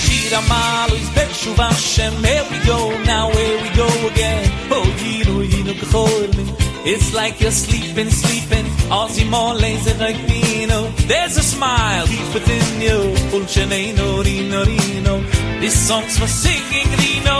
Shira 0.04 0.42
malu 0.48 0.98
bet 1.16 1.32
shuva 1.40 1.70
Hashem. 1.70 2.14
Here 2.24 2.46
we 2.52 2.60
go, 2.66 2.80
now 3.04 3.32
here 3.32 3.62
we 3.64 3.70
go 3.76 3.88
again. 4.08 4.52
Oh, 4.70 4.86
yino, 5.02 5.42
yino, 5.42 5.74
k'chol 5.74 6.67
It's 6.90 7.14
like 7.14 7.42
you're 7.42 7.52
sleeping, 7.52 8.10
sleeping. 8.10 8.64
Ozzy 8.88 9.30
Morley's 9.30 9.86
a 9.88 9.96
rino. 10.32 10.90
There's 11.06 11.36
a 11.36 11.44
smile 11.44 12.06
deep 12.08 12.34
within 12.34 12.82
you. 12.82 12.98
Unshenenu, 13.36 14.24
rino, 14.24 14.64
rino. 14.64 15.20
This 15.60 15.76
song's 15.88 16.18
for 16.18 16.28
singing, 16.28 16.88
rino. 17.04 17.40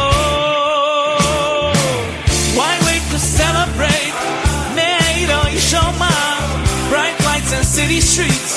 Why 2.58 2.74
wait 2.88 3.04
to 3.14 3.20
celebrate. 3.20 4.16
Neiro 4.76 5.40
Yishoma, 5.56 6.12
bright 6.90 7.18
lights 7.24 7.54
and 7.54 7.66
city 7.66 8.02
streets. 8.02 8.54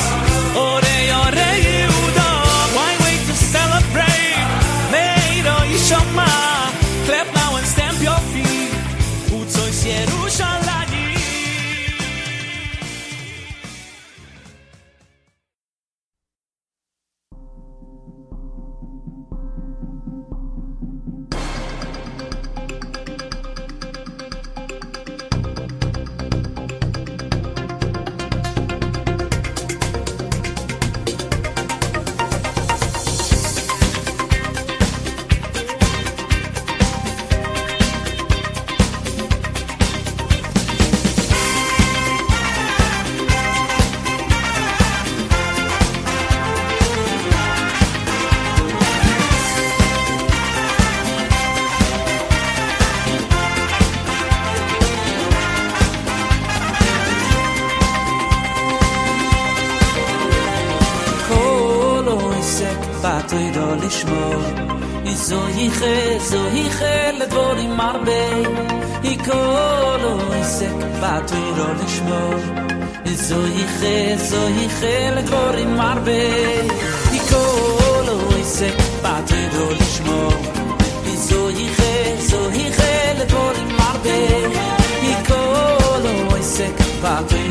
Ore 0.57 0.83
Ore 1.23 1.80
marbe 67.93 68.23
i 69.03 69.17
kolo 69.27 70.13
isek 70.41 70.79
bat 71.03 71.31
i 71.31 71.45
ro 71.57 71.69
de 71.79 71.87
shmo 71.95 72.23
izo 73.13 73.41
i 73.63 73.65
khe 73.77 73.95
zo 74.29 74.43
i 74.65 74.67
khe 74.79 74.95
le 75.17 75.23
kor 75.31 75.57
זוהי 75.63 75.67
marbe 75.79 76.21
i 77.17 77.21
kolo 77.31 78.17
isek 78.43 78.77
bat 79.03 79.33
i 79.41 79.43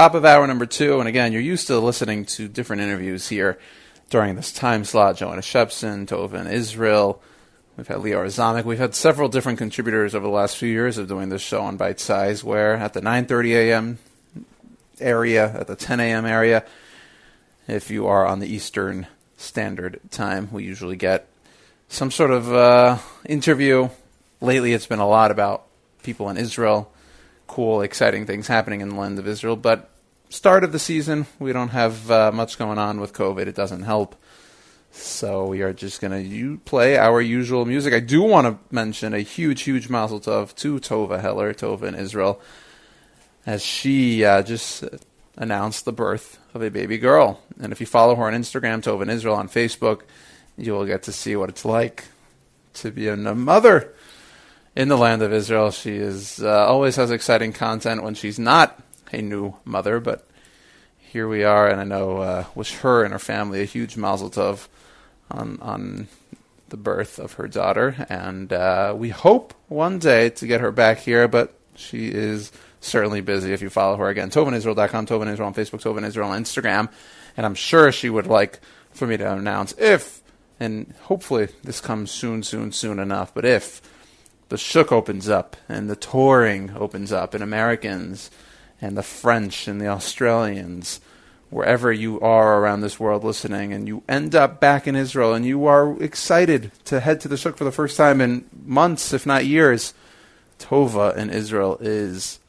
Top 0.02 0.16
of 0.16 0.24
hour 0.24 0.44
number 0.48 0.66
two, 0.66 0.98
and 0.98 1.08
again, 1.08 1.30
you're 1.30 1.40
used 1.40 1.68
to 1.68 1.78
listening 1.78 2.24
to 2.24 2.48
different 2.48 2.82
interviews 2.82 3.28
here 3.28 3.56
during 4.10 4.34
this 4.34 4.50
time 4.50 4.82
slot. 4.82 5.16
Joanna 5.16 5.42
Shepson, 5.42 6.08
Tova 6.08 6.44
Israel. 6.50 7.22
We've 7.76 7.86
had 7.86 7.98
Lior 7.98 8.26
Zamek. 8.26 8.64
We've 8.64 8.80
had 8.80 8.96
several 8.96 9.28
different 9.28 9.58
contributors 9.58 10.16
over 10.16 10.26
the 10.26 10.32
last 10.32 10.56
few 10.56 10.68
years 10.68 10.98
of 10.98 11.06
doing 11.06 11.28
this 11.28 11.40
show 11.40 11.62
on 11.62 11.76
Bite 11.76 12.00
Size, 12.00 12.42
where 12.42 12.74
at 12.74 12.94
the 12.94 13.00
9:30 13.00 13.54
a.m. 13.54 13.98
area, 14.98 15.52
at 15.60 15.68
the 15.68 15.76
10 15.76 16.00
a.m. 16.00 16.26
area, 16.26 16.64
if 17.68 17.88
you 17.88 18.08
are 18.08 18.26
on 18.26 18.40
the 18.40 18.52
Eastern 18.52 19.06
Standard 19.36 20.00
Time, 20.10 20.48
we 20.50 20.64
usually 20.64 20.96
get 20.96 21.28
some 21.86 22.10
sort 22.10 22.32
of 22.32 22.52
uh, 22.52 22.98
interview. 23.24 23.88
Lately, 24.40 24.72
it's 24.72 24.86
been 24.86 24.98
a 24.98 25.06
lot 25.06 25.30
about 25.30 25.64
people 26.02 26.28
in 26.28 26.36
Israel 26.36 26.92
cool, 27.52 27.82
exciting 27.82 28.24
things 28.24 28.46
happening 28.46 28.80
in 28.80 28.88
the 28.88 28.94
land 28.94 29.18
of 29.18 29.28
Israel. 29.28 29.56
But 29.56 29.90
start 30.32 30.64
of 30.64 30.72
the 30.72 30.78
season, 30.78 31.26
we 31.38 31.52
don't 31.52 31.68
have 31.68 32.10
uh, 32.10 32.32
much 32.32 32.58
going 32.58 32.78
on 32.78 33.00
with 33.00 33.12
COVID. 33.12 33.46
It 33.46 33.54
doesn't 33.54 33.82
help. 33.82 34.16
So 34.90 35.46
we 35.46 35.62
are 35.62 35.72
just 35.72 36.00
going 36.00 36.28
to 36.28 36.58
play 36.64 36.96
our 36.96 37.20
usual 37.20 37.64
music. 37.64 37.94
I 37.94 38.00
do 38.00 38.22
want 38.22 38.46
to 38.46 38.74
mention 38.74 39.14
a 39.14 39.20
huge, 39.20 39.62
huge 39.62 39.88
mazel 39.88 40.20
tov 40.20 40.54
to 40.56 40.78
Tova 40.80 41.20
Heller, 41.20 41.52
Tova 41.54 41.84
in 41.84 41.94
Israel, 41.94 42.40
as 43.46 43.62
she 43.62 44.24
uh, 44.24 44.42
just 44.42 44.84
announced 45.36 45.84
the 45.84 45.92
birth 45.92 46.38
of 46.54 46.62
a 46.62 46.70
baby 46.70 46.98
girl. 46.98 47.40
And 47.60 47.72
if 47.72 47.80
you 47.80 47.86
follow 47.86 48.14
her 48.16 48.24
on 48.24 48.32
Instagram, 48.32 48.82
Tova 48.82 49.02
in 49.02 49.10
Israel, 49.10 49.34
on 49.34 49.48
Facebook, 49.48 50.02
you 50.56 50.72
will 50.72 50.86
get 50.86 51.02
to 51.04 51.12
see 51.12 51.36
what 51.36 51.50
it's 51.50 51.64
like 51.64 52.04
to 52.74 52.90
be 52.90 53.08
a 53.08 53.16
mother 53.16 53.92
in 54.74 54.88
the 54.88 54.96
land 54.96 55.22
of 55.22 55.32
Israel. 55.32 55.70
She 55.70 55.96
is 55.96 56.42
uh, 56.42 56.66
always 56.66 56.96
has 56.96 57.10
exciting 57.10 57.52
content 57.52 58.02
when 58.02 58.14
she's 58.14 58.38
not 58.38 58.82
a 59.12 59.22
new 59.22 59.54
mother, 59.64 60.00
but 60.00 60.26
here 60.98 61.28
we 61.28 61.44
are, 61.44 61.68
and 61.68 61.80
I 61.80 61.84
know 61.84 62.18
uh, 62.18 62.44
wish 62.54 62.76
her 62.76 63.04
and 63.04 63.12
her 63.12 63.18
family 63.18 63.60
a 63.60 63.66
huge 63.66 63.96
mazel 63.96 64.30
tov 64.30 64.68
on 65.30 65.58
on 65.60 66.08
the 66.70 66.76
birth 66.78 67.18
of 67.18 67.34
her 67.34 67.46
daughter, 67.46 68.06
and 68.08 68.52
uh, 68.52 68.94
we 68.96 69.10
hope 69.10 69.52
one 69.68 69.98
day 69.98 70.30
to 70.30 70.46
get 70.46 70.62
her 70.62 70.72
back 70.72 71.00
here, 71.00 71.28
but 71.28 71.54
she 71.74 72.08
is 72.08 72.50
certainly 72.80 73.20
busy. 73.20 73.52
If 73.52 73.60
you 73.60 73.68
follow 73.68 73.96
her 73.98 74.08
again, 74.08 74.30
TovanIsrael.com, 74.30 75.06
Tovan 75.06 75.30
Israel 75.30 75.48
on 75.48 75.54
Facebook, 75.54 75.82
tovanisrael 75.82 76.30
on 76.30 76.42
Instagram, 76.42 76.90
and 77.36 77.44
I'm 77.44 77.54
sure 77.54 77.92
she 77.92 78.08
would 78.08 78.26
like 78.26 78.60
for 78.90 79.06
me 79.06 79.18
to 79.18 79.32
announce 79.32 79.74
if, 79.76 80.22
and 80.58 80.94
hopefully 81.02 81.48
this 81.62 81.80
comes 81.80 82.10
soon, 82.10 82.42
soon, 82.42 82.72
soon 82.72 82.98
enough, 82.98 83.34
but 83.34 83.44
if 83.44 83.82
the 84.48 84.58
Shuk 84.58 84.92
opens 84.92 85.28
up 85.28 85.56
and 85.68 85.88
the 85.88 85.96
touring 85.96 86.74
opens 86.76 87.12
up 87.12 87.34
and 87.34 87.42
Americans 87.42 88.30
and 88.82 88.96
the 88.96 89.02
French 89.02 89.68
and 89.68 89.80
the 89.80 89.86
Australians, 89.86 91.00
wherever 91.50 91.92
you 91.92 92.20
are 92.20 92.58
around 92.58 92.80
this 92.80 92.98
world 92.98 93.22
listening, 93.22 93.72
and 93.72 93.86
you 93.86 94.02
end 94.08 94.34
up 94.34 94.58
back 94.58 94.88
in 94.88 94.96
Israel 94.96 95.32
and 95.32 95.46
you 95.46 95.66
are 95.66 96.02
excited 96.02 96.72
to 96.86 96.98
head 96.98 97.20
to 97.20 97.28
the 97.28 97.36
Shuk 97.36 97.56
for 97.56 97.64
the 97.64 97.72
first 97.72 97.96
time 97.96 98.20
in 98.20 98.44
months, 98.66 99.12
if 99.12 99.24
not 99.24 99.46
years, 99.46 99.94
Tova 100.58 101.16
in 101.16 101.30
Israel 101.30 101.78
is 101.80 102.40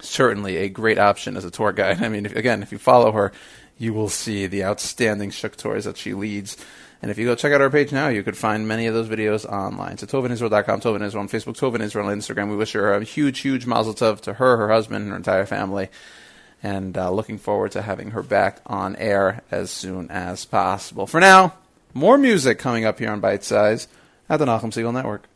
certainly 0.00 0.58
a 0.58 0.68
great 0.68 0.98
option 0.98 1.36
as 1.36 1.44
a 1.46 1.50
tour 1.50 1.72
guide. 1.72 2.02
I 2.02 2.08
mean, 2.08 2.26
if, 2.26 2.36
again, 2.36 2.62
if 2.62 2.70
you 2.70 2.78
follow 2.78 3.12
her, 3.12 3.32
you 3.78 3.94
will 3.94 4.10
see 4.10 4.46
the 4.46 4.64
outstanding 4.64 5.30
Shuk 5.30 5.56
tours 5.56 5.86
that 5.86 5.96
she 5.96 6.12
leads. 6.12 6.56
And 7.04 7.10
if 7.10 7.18
you 7.18 7.26
go 7.26 7.34
check 7.34 7.52
out 7.52 7.60
our 7.60 7.68
page 7.68 7.92
now, 7.92 8.08
you 8.08 8.22
could 8.22 8.34
find 8.34 8.66
many 8.66 8.86
of 8.86 8.94
those 8.94 9.10
videos 9.10 9.44
online. 9.44 9.98
So 9.98 10.06
TovanIsrael.com, 10.06 10.80
Tovan 10.80 11.02
Israel 11.02 11.20
on 11.20 11.28
Facebook, 11.28 11.54
Tovan 11.54 11.82
Israel 11.82 12.06
on 12.06 12.18
Instagram. 12.18 12.48
We 12.48 12.56
wish 12.56 12.72
her 12.72 12.94
a 12.94 13.04
huge, 13.04 13.40
huge 13.40 13.66
mazel 13.66 13.92
tov 13.92 14.22
to 14.22 14.32
her, 14.32 14.56
her 14.56 14.70
husband, 14.70 15.02
and 15.02 15.10
her 15.10 15.16
entire 15.18 15.44
family. 15.44 15.90
And 16.62 16.96
uh, 16.96 17.10
looking 17.10 17.36
forward 17.36 17.72
to 17.72 17.82
having 17.82 18.12
her 18.12 18.22
back 18.22 18.62
on 18.64 18.96
air 18.96 19.42
as 19.50 19.70
soon 19.70 20.10
as 20.10 20.46
possible. 20.46 21.06
For 21.06 21.20
now, 21.20 21.52
more 21.92 22.16
music 22.16 22.58
coming 22.58 22.86
up 22.86 22.98
here 22.98 23.10
on 23.10 23.20
Bite 23.20 23.44
Size 23.44 23.86
at 24.30 24.38
the 24.38 24.46
Nachum 24.46 24.72
Segal 24.72 24.94
Network. 24.94 25.28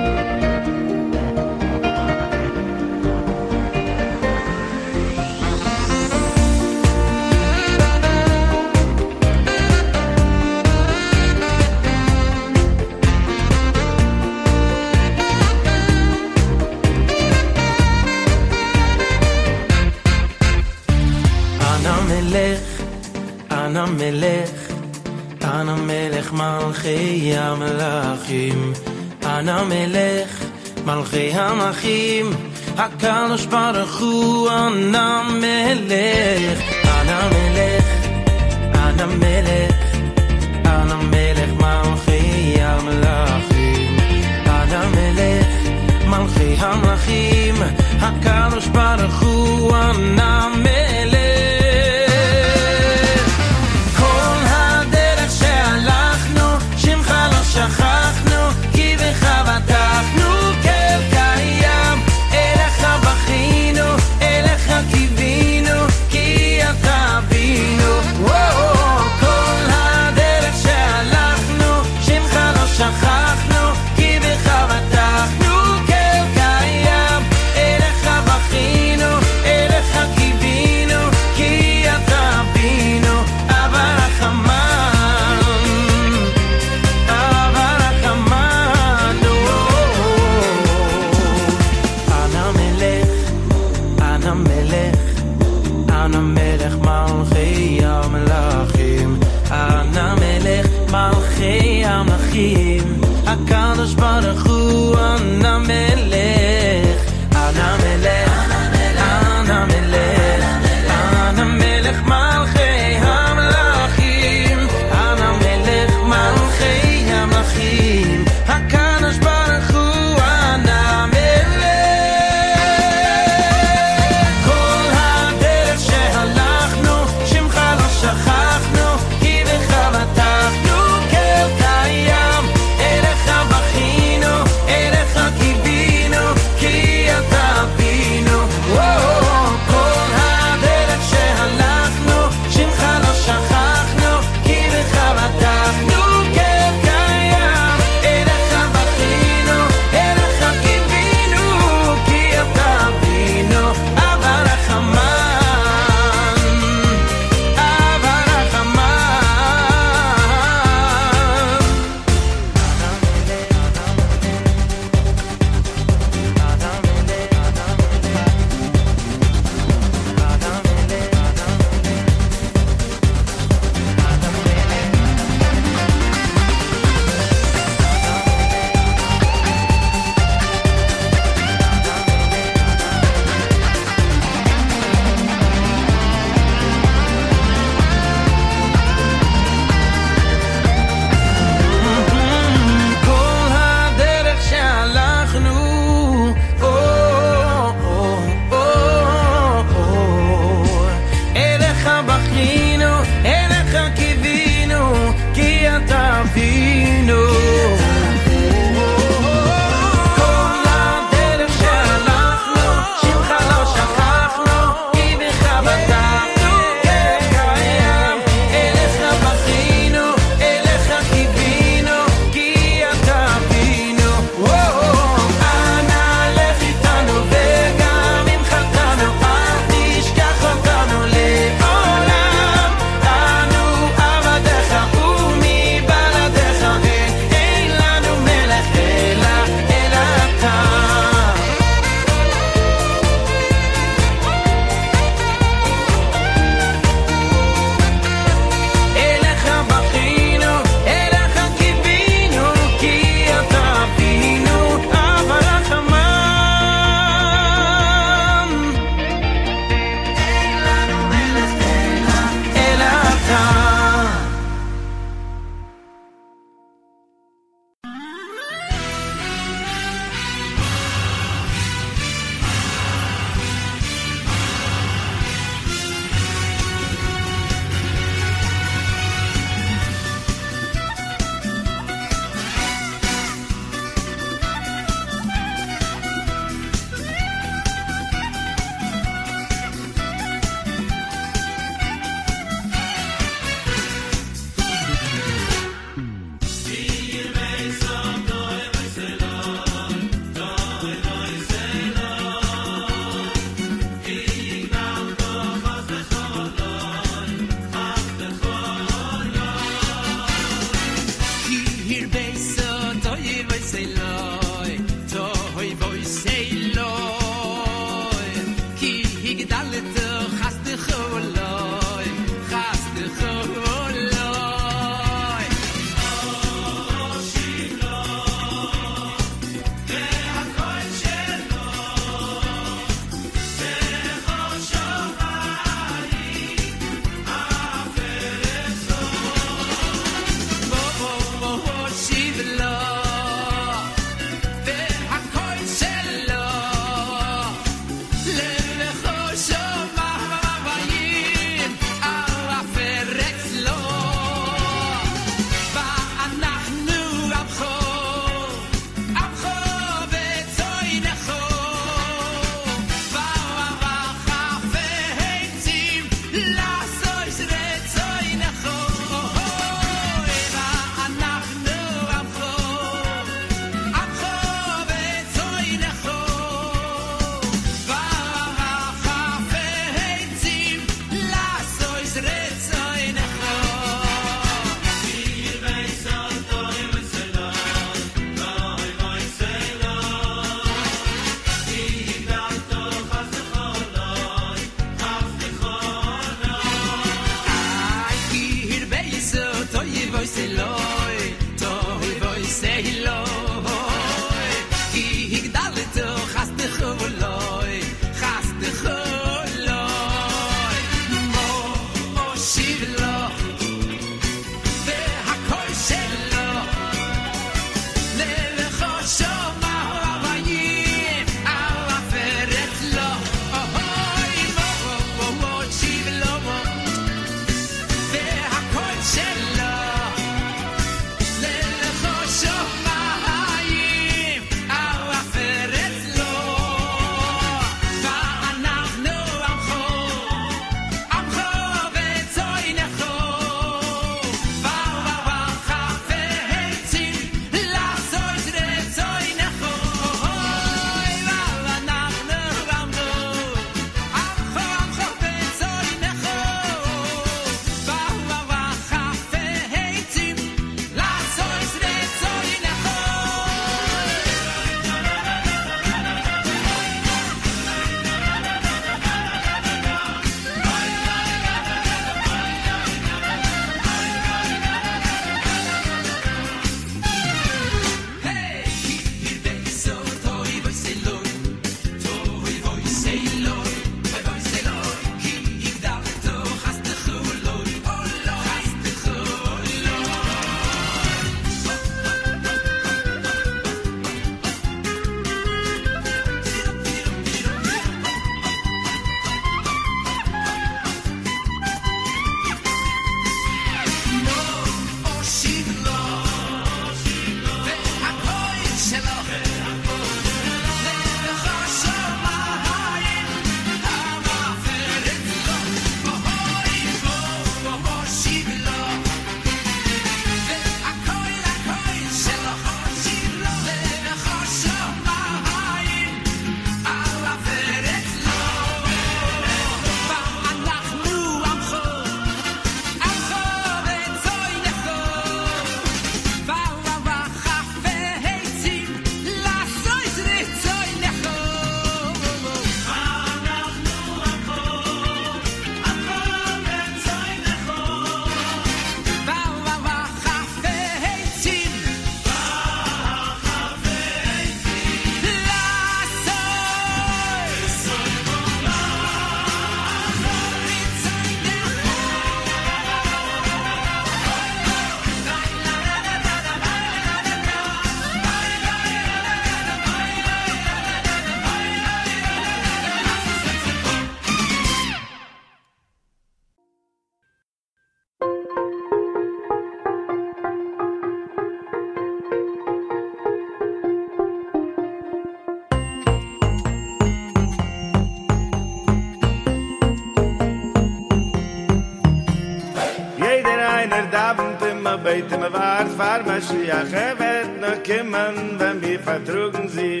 far 595.98 596.22
Mashiach 596.24 596.92
evet 596.92 597.48
no 597.60 597.82
kimmen, 597.82 598.34
wenn 598.60 598.80
wir 598.80 599.00
vertrugen 599.00 599.68
si 599.68 600.00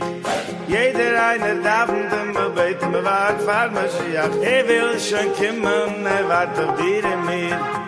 Jeder 0.68 1.12
eine 1.30 1.60
darf 1.64 1.88
und 1.88 2.08
dem 2.12 2.32
Beit, 2.54 2.80
mir 2.90 3.02
fahr 3.02 3.34
far 3.46 3.68
Mashiach, 3.70 4.34
er 4.42 4.68
will 4.68 4.92
schon 5.00 5.28
kimmen, 5.38 6.06
er 6.06 6.28
wart 6.28 6.56
auf 6.62 6.76
dir 6.80 7.04
in 7.14 7.20
mir. 7.26 7.87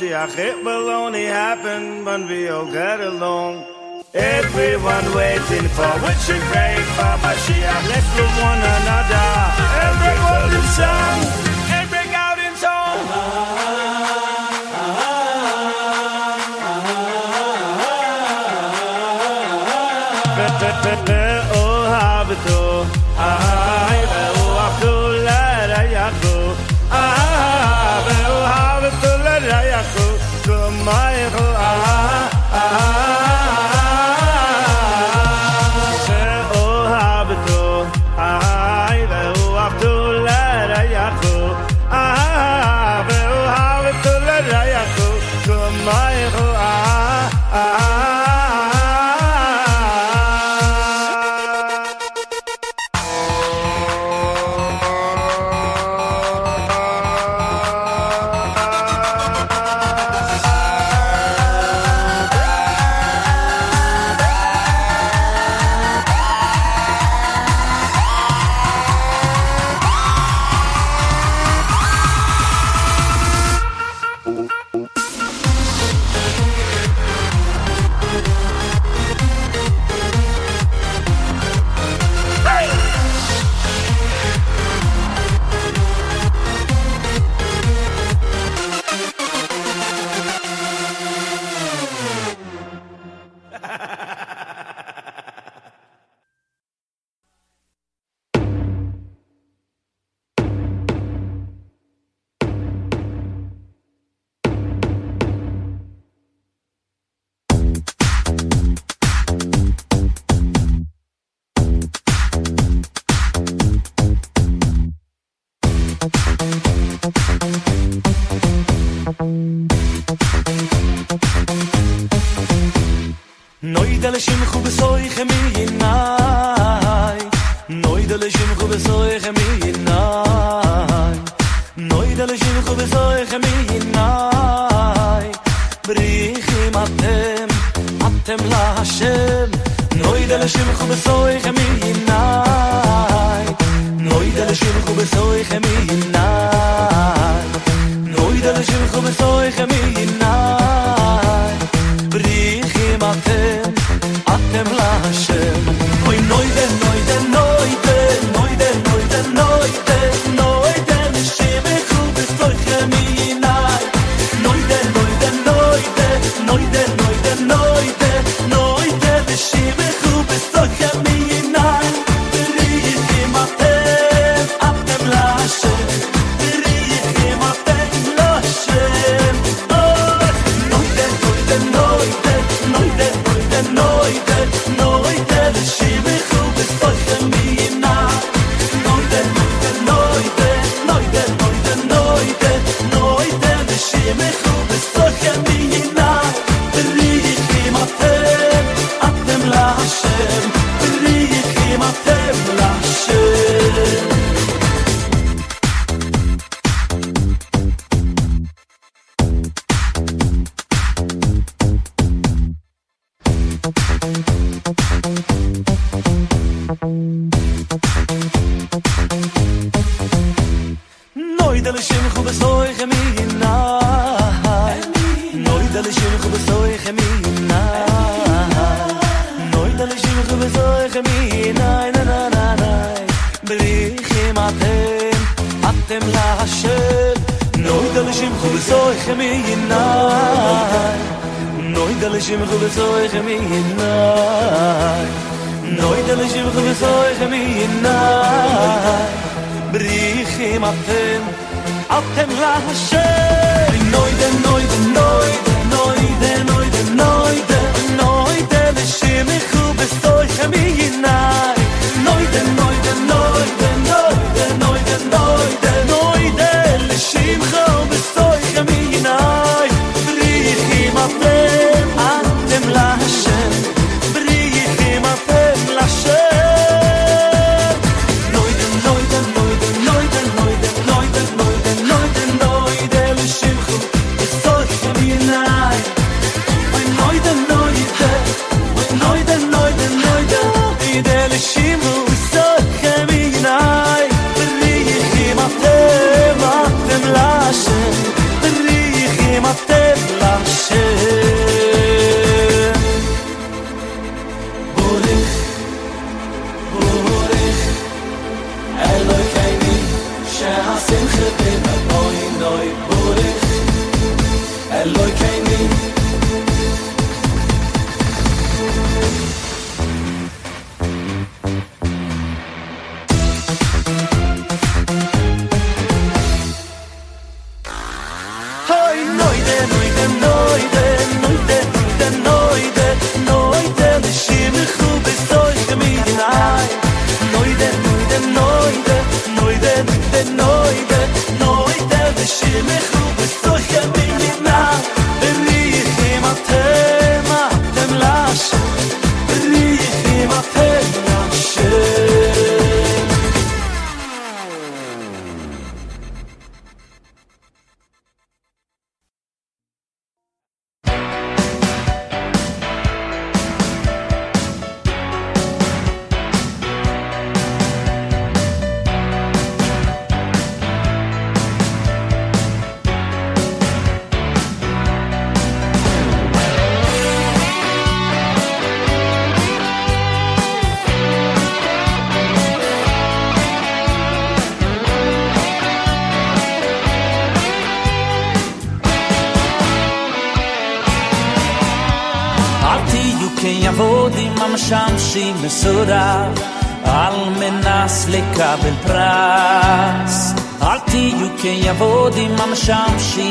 It 0.00 0.64
will 0.64 0.90
only 0.90 1.24
happen 1.24 2.04
when 2.04 2.28
we 2.28 2.48
all 2.48 2.70
get 2.70 3.00
along. 3.00 3.64
Everyone 4.14 5.12
waiting 5.12 5.66
for 5.74 5.90
which 6.06 6.28
you 6.28 6.38
pray 6.52 6.76
for 6.94 7.14
Mashiach. 7.18 7.82
Let's 7.90 8.06
love 8.16 8.36
one 8.40 8.62
another 8.78 9.28
and 9.82 9.98
break 9.98 10.22
out 10.30 10.52
in 10.54 10.66
song 10.78 11.18
and 11.74 11.90
in 12.46 12.56
song. 12.62 12.98
Oh, 21.50 21.86
have 21.90 22.30
it 22.30 22.52
all. 22.52 22.67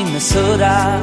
Minnesota 0.04 1.02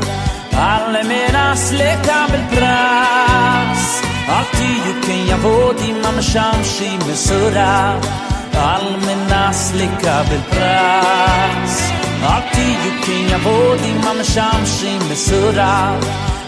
Alle 0.52 1.04
mina 1.04 1.56
släkt 1.56 2.10
har 2.10 2.28
väl 2.28 2.44
plats 2.50 4.02
Alltid 4.28 5.04
kan 5.06 5.26
jag 5.26 5.38
få 5.40 5.72
din 5.72 6.02
mamma 6.02 6.22
Shamshi 6.22 6.90
Minnesota 6.98 7.94
All 8.56 8.96
mina 9.06 9.52
släkt 9.52 10.06
har 10.06 10.24
väl 10.24 10.42
plats 10.50 11.92
Alltid 12.26 13.04
kan 13.04 13.28
jag 13.30 13.40
få 13.40 13.74
din 13.84 13.96
mamma 14.04 14.24
Shamshi 14.24 14.98
Minnesota 14.98 15.92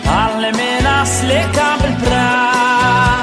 Alle 0.06 0.52
mina 0.52 1.06
släkt 1.06 1.58
har 1.58 1.78
väl 1.82 1.94
plats 2.00 3.15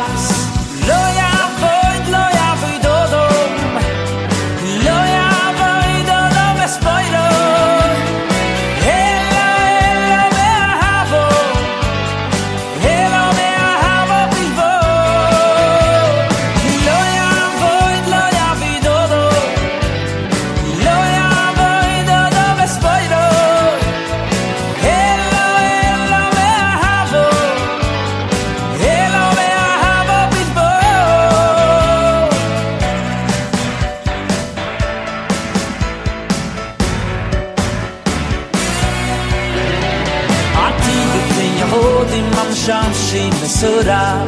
surrar 43.64 44.27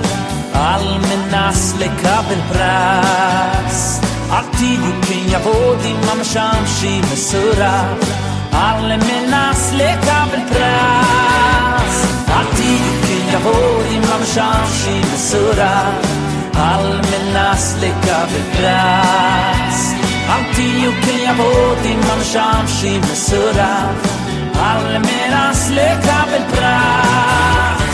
Almenas 0.74 1.62
le 1.80 1.88
kabelpras 2.03 3.78
Arti 4.38 4.72
yukin 4.86 5.26
yavod 5.34 5.84
imam 5.94 6.22
shamshi 6.32 6.94
mesurav 7.10 7.99
Almenas 8.68 9.64
le 9.80 9.91
kabelpras 10.07 11.95
Arti 12.40 12.72
yukin 12.84 13.26
yavod 13.34 13.86
imam 13.98 14.24
shamshi 14.34 14.95
mesurav 15.12 15.94
Almenas 16.72 17.66
le 17.82 17.91
kabelpras 18.06 19.80
Arti 20.36 20.68
yukin 20.84 21.20
yavod 21.28 21.84
imam 21.95 22.22
shamshi 22.34 22.94
mesurav 23.07 23.95
Almenas 24.72 25.62
le 25.78 25.90
kabelpras 26.07 27.85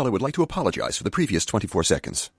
AK 0.00 0.04
Pella 0.04 0.10
would 0.10 0.22
like 0.22 0.34
to 0.34 0.42
apologize 0.42 0.96
for 0.96 1.04
the 1.04 1.10
previous 1.10 1.44
24 1.44 1.84
seconds. 1.84 2.30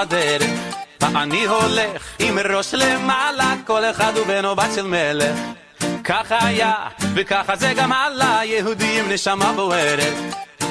בדרך. 0.00 0.50
אני 1.02 1.44
הולך 1.44 2.02
עם 2.18 2.38
ראש 2.38 2.74
למעלה, 2.74 3.54
כל 3.66 3.84
אחד 3.84 4.16
הוא 4.16 4.26
בנו 4.26 4.56
בת 4.56 4.74
של 4.74 4.86
מלך. 4.86 5.38
ככה 6.04 6.46
היה, 6.46 6.74
וככה 7.14 7.56
זה 7.56 7.72
גם 7.76 7.92
הלאה, 7.92 8.44
יהודי 8.44 9.00
עם 9.00 9.12
נשמה 9.12 9.52
בוערת. 9.52 10.14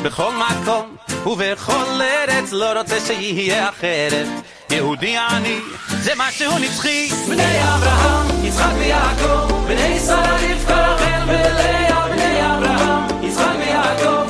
בכל 0.04 0.32
מקום 0.34 0.96
ובכל 1.26 2.02
ארץ, 2.02 2.52
לא 2.52 2.80
רוצה 2.80 3.00
שיהיה 3.00 3.70
אחרת. 3.70 4.28
יהודי 4.70 5.18
אני, 5.18 5.60
זה 5.90 6.12
משהו 6.18 6.60
נצחי. 6.60 7.10
בני 7.28 7.64
אברהם, 7.64 8.46
יצחק 8.46 8.72
ויעקב, 8.78 9.68
בני 9.68 10.00
שרה 10.00 10.38
רבקה 10.42 10.94
רחל 10.94 11.24
ולאה, 11.28 12.08
בני 12.08 12.42
אברהם, 12.46 13.24
יצחק 13.24 13.56
ויעקב, 13.58 14.29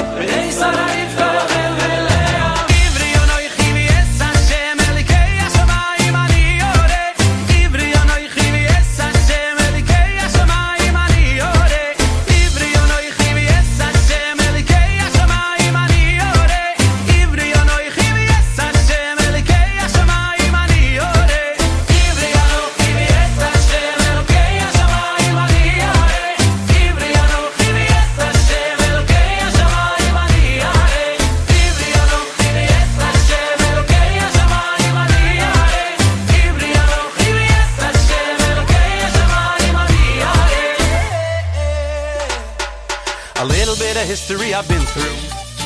history 44.10 44.56
I've 44.56 44.68
been 44.68 44.88
through. 44.96 45.18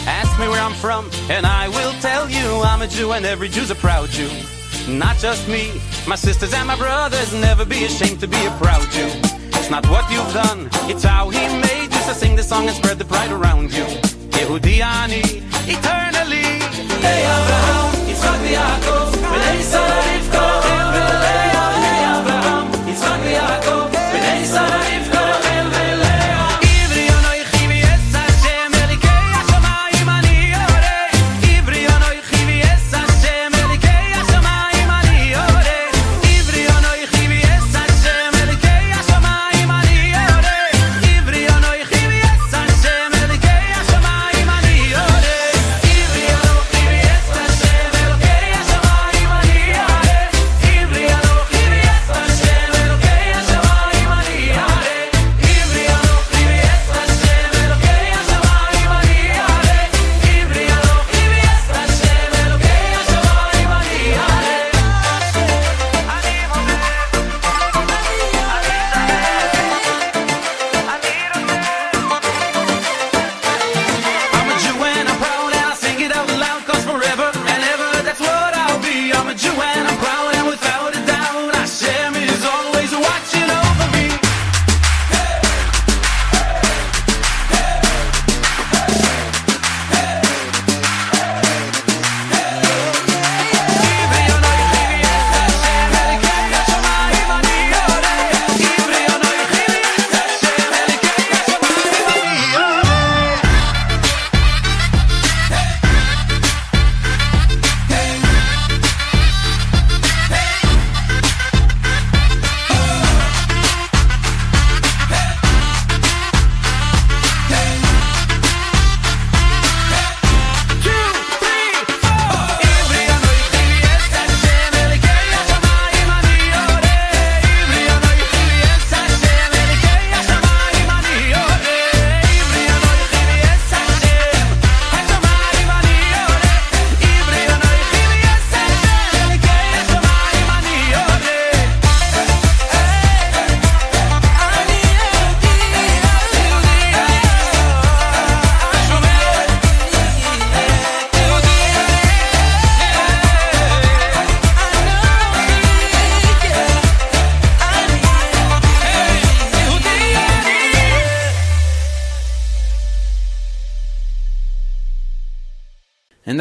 Ask 0.05 0.37
me 0.37 0.49
where 0.49 0.61
I'm 0.61 0.73
from, 0.73 1.09
and 1.29 1.45
I 1.45 1.69
will 1.69 1.93
tell 2.01 2.29
you 2.29 2.45
I'm 2.71 2.81
a 2.81 2.87
Jew, 2.87 3.13
and 3.13 3.25
every 3.25 3.47
Jew's 3.47 3.71
a 3.71 3.75
proud 3.75 4.09
Jew. 4.09 4.29
Not 4.85 5.15
just 5.15 5.47
me, 5.47 5.71
my 6.05 6.15
sisters 6.15 6.53
and 6.53 6.67
my 6.67 6.75
brothers. 6.75 7.33
Never 7.33 7.63
be 7.63 7.85
ashamed 7.85 8.19
to 8.19 8.27
be 8.27 8.41
a 8.45 8.51
proud 8.63 8.85
Jew. 8.91 9.11
It's 9.57 9.69
not 9.69 9.87
what 9.87 10.11
you've 10.11 10.33
done, 10.33 10.69
it's 10.91 11.05
how 11.05 11.29
He 11.29 11.39
made 11.67 11.89
you. 11.93 12.01
So 12.07 12.11
sing 12.11 12.35
the 12.35 12.43
song 12.43 12.67
and 12.67 12.75
spread 12.75 12.97
the 12.99 13.05
pride 13.05 13.31
around 13.31 13.71
you. 13.77 13.85
Yehudi 14.35 14.75
eternally. 15.75 16.49
Hey 17.05 17.21
Abraham, 17.35 17.91
Yitzchak 18.09 18.39
v'Yaakov, 18.43 20.32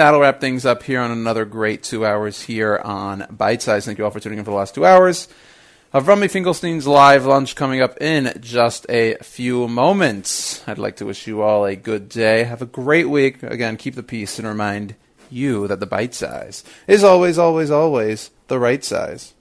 that'll 0.03 0.21
wrap 0.21 0.41
things 0.41 0.67
up 0.67 0.83
here 0.83 1.01
on 1.01 1.13
another 1.13 1.45
great 1.45 1.85
two 1.85 2.05
hours 2.05 2.43
here 2.43 2.77
on 2.83 3.25
Bite 3.31 3.63
Size. 3.63 3.87
Thank 3.87 3.99
you 3.99 4.05
all 4.05 4.11
for 4.11 4.19
tuning 4.19 4.41
in 4.41 4.45
for 4.45 4.51
the 4.51 4.57
last 4.57 4.75
two 4.75 4.85
hours. 4.85 5.29
Avrami 5.95 6.29
Finkelstein's 6.29 6.89
live 6.89 7.25
lunch 7.25 7.55
coming 7.55 7.81
up 7.81 8.01
in 8.01 8.33
just 8.41 8.85
a 8.89 9.15
few 9.23 9.69
moments. 9.69 10.67
I'd 10.67 10.79
like 10.79 10.97
to 10.97 11.07
wish 11.07 11.29
you 11.29 11.43
all 11.43 11.65
a 11.65 11.77
good 11.77 12.09
day. 12.09 12.43
Have 12.43 12.63
a 12.63 12.67
great 12.67 13.11
week. 13.11 13.45
Again, 13.45 13.77
keep 13.77 13.95
the 13.95 14.03
peace 14.03 14.41
and 14.41 14.49
remind 14.49 14.97
you 15.31 15.69
that 15.69 15.79
the 15.79 15.87
bite 15.87 16.15
size 16.15 16.65
is 16.89 17.05
always, 17.05 17.39
always, 17.39 17.71
always 17.71 18.31
the 18.49 18.59
right 18.59 18.83
size. 18.83 19.35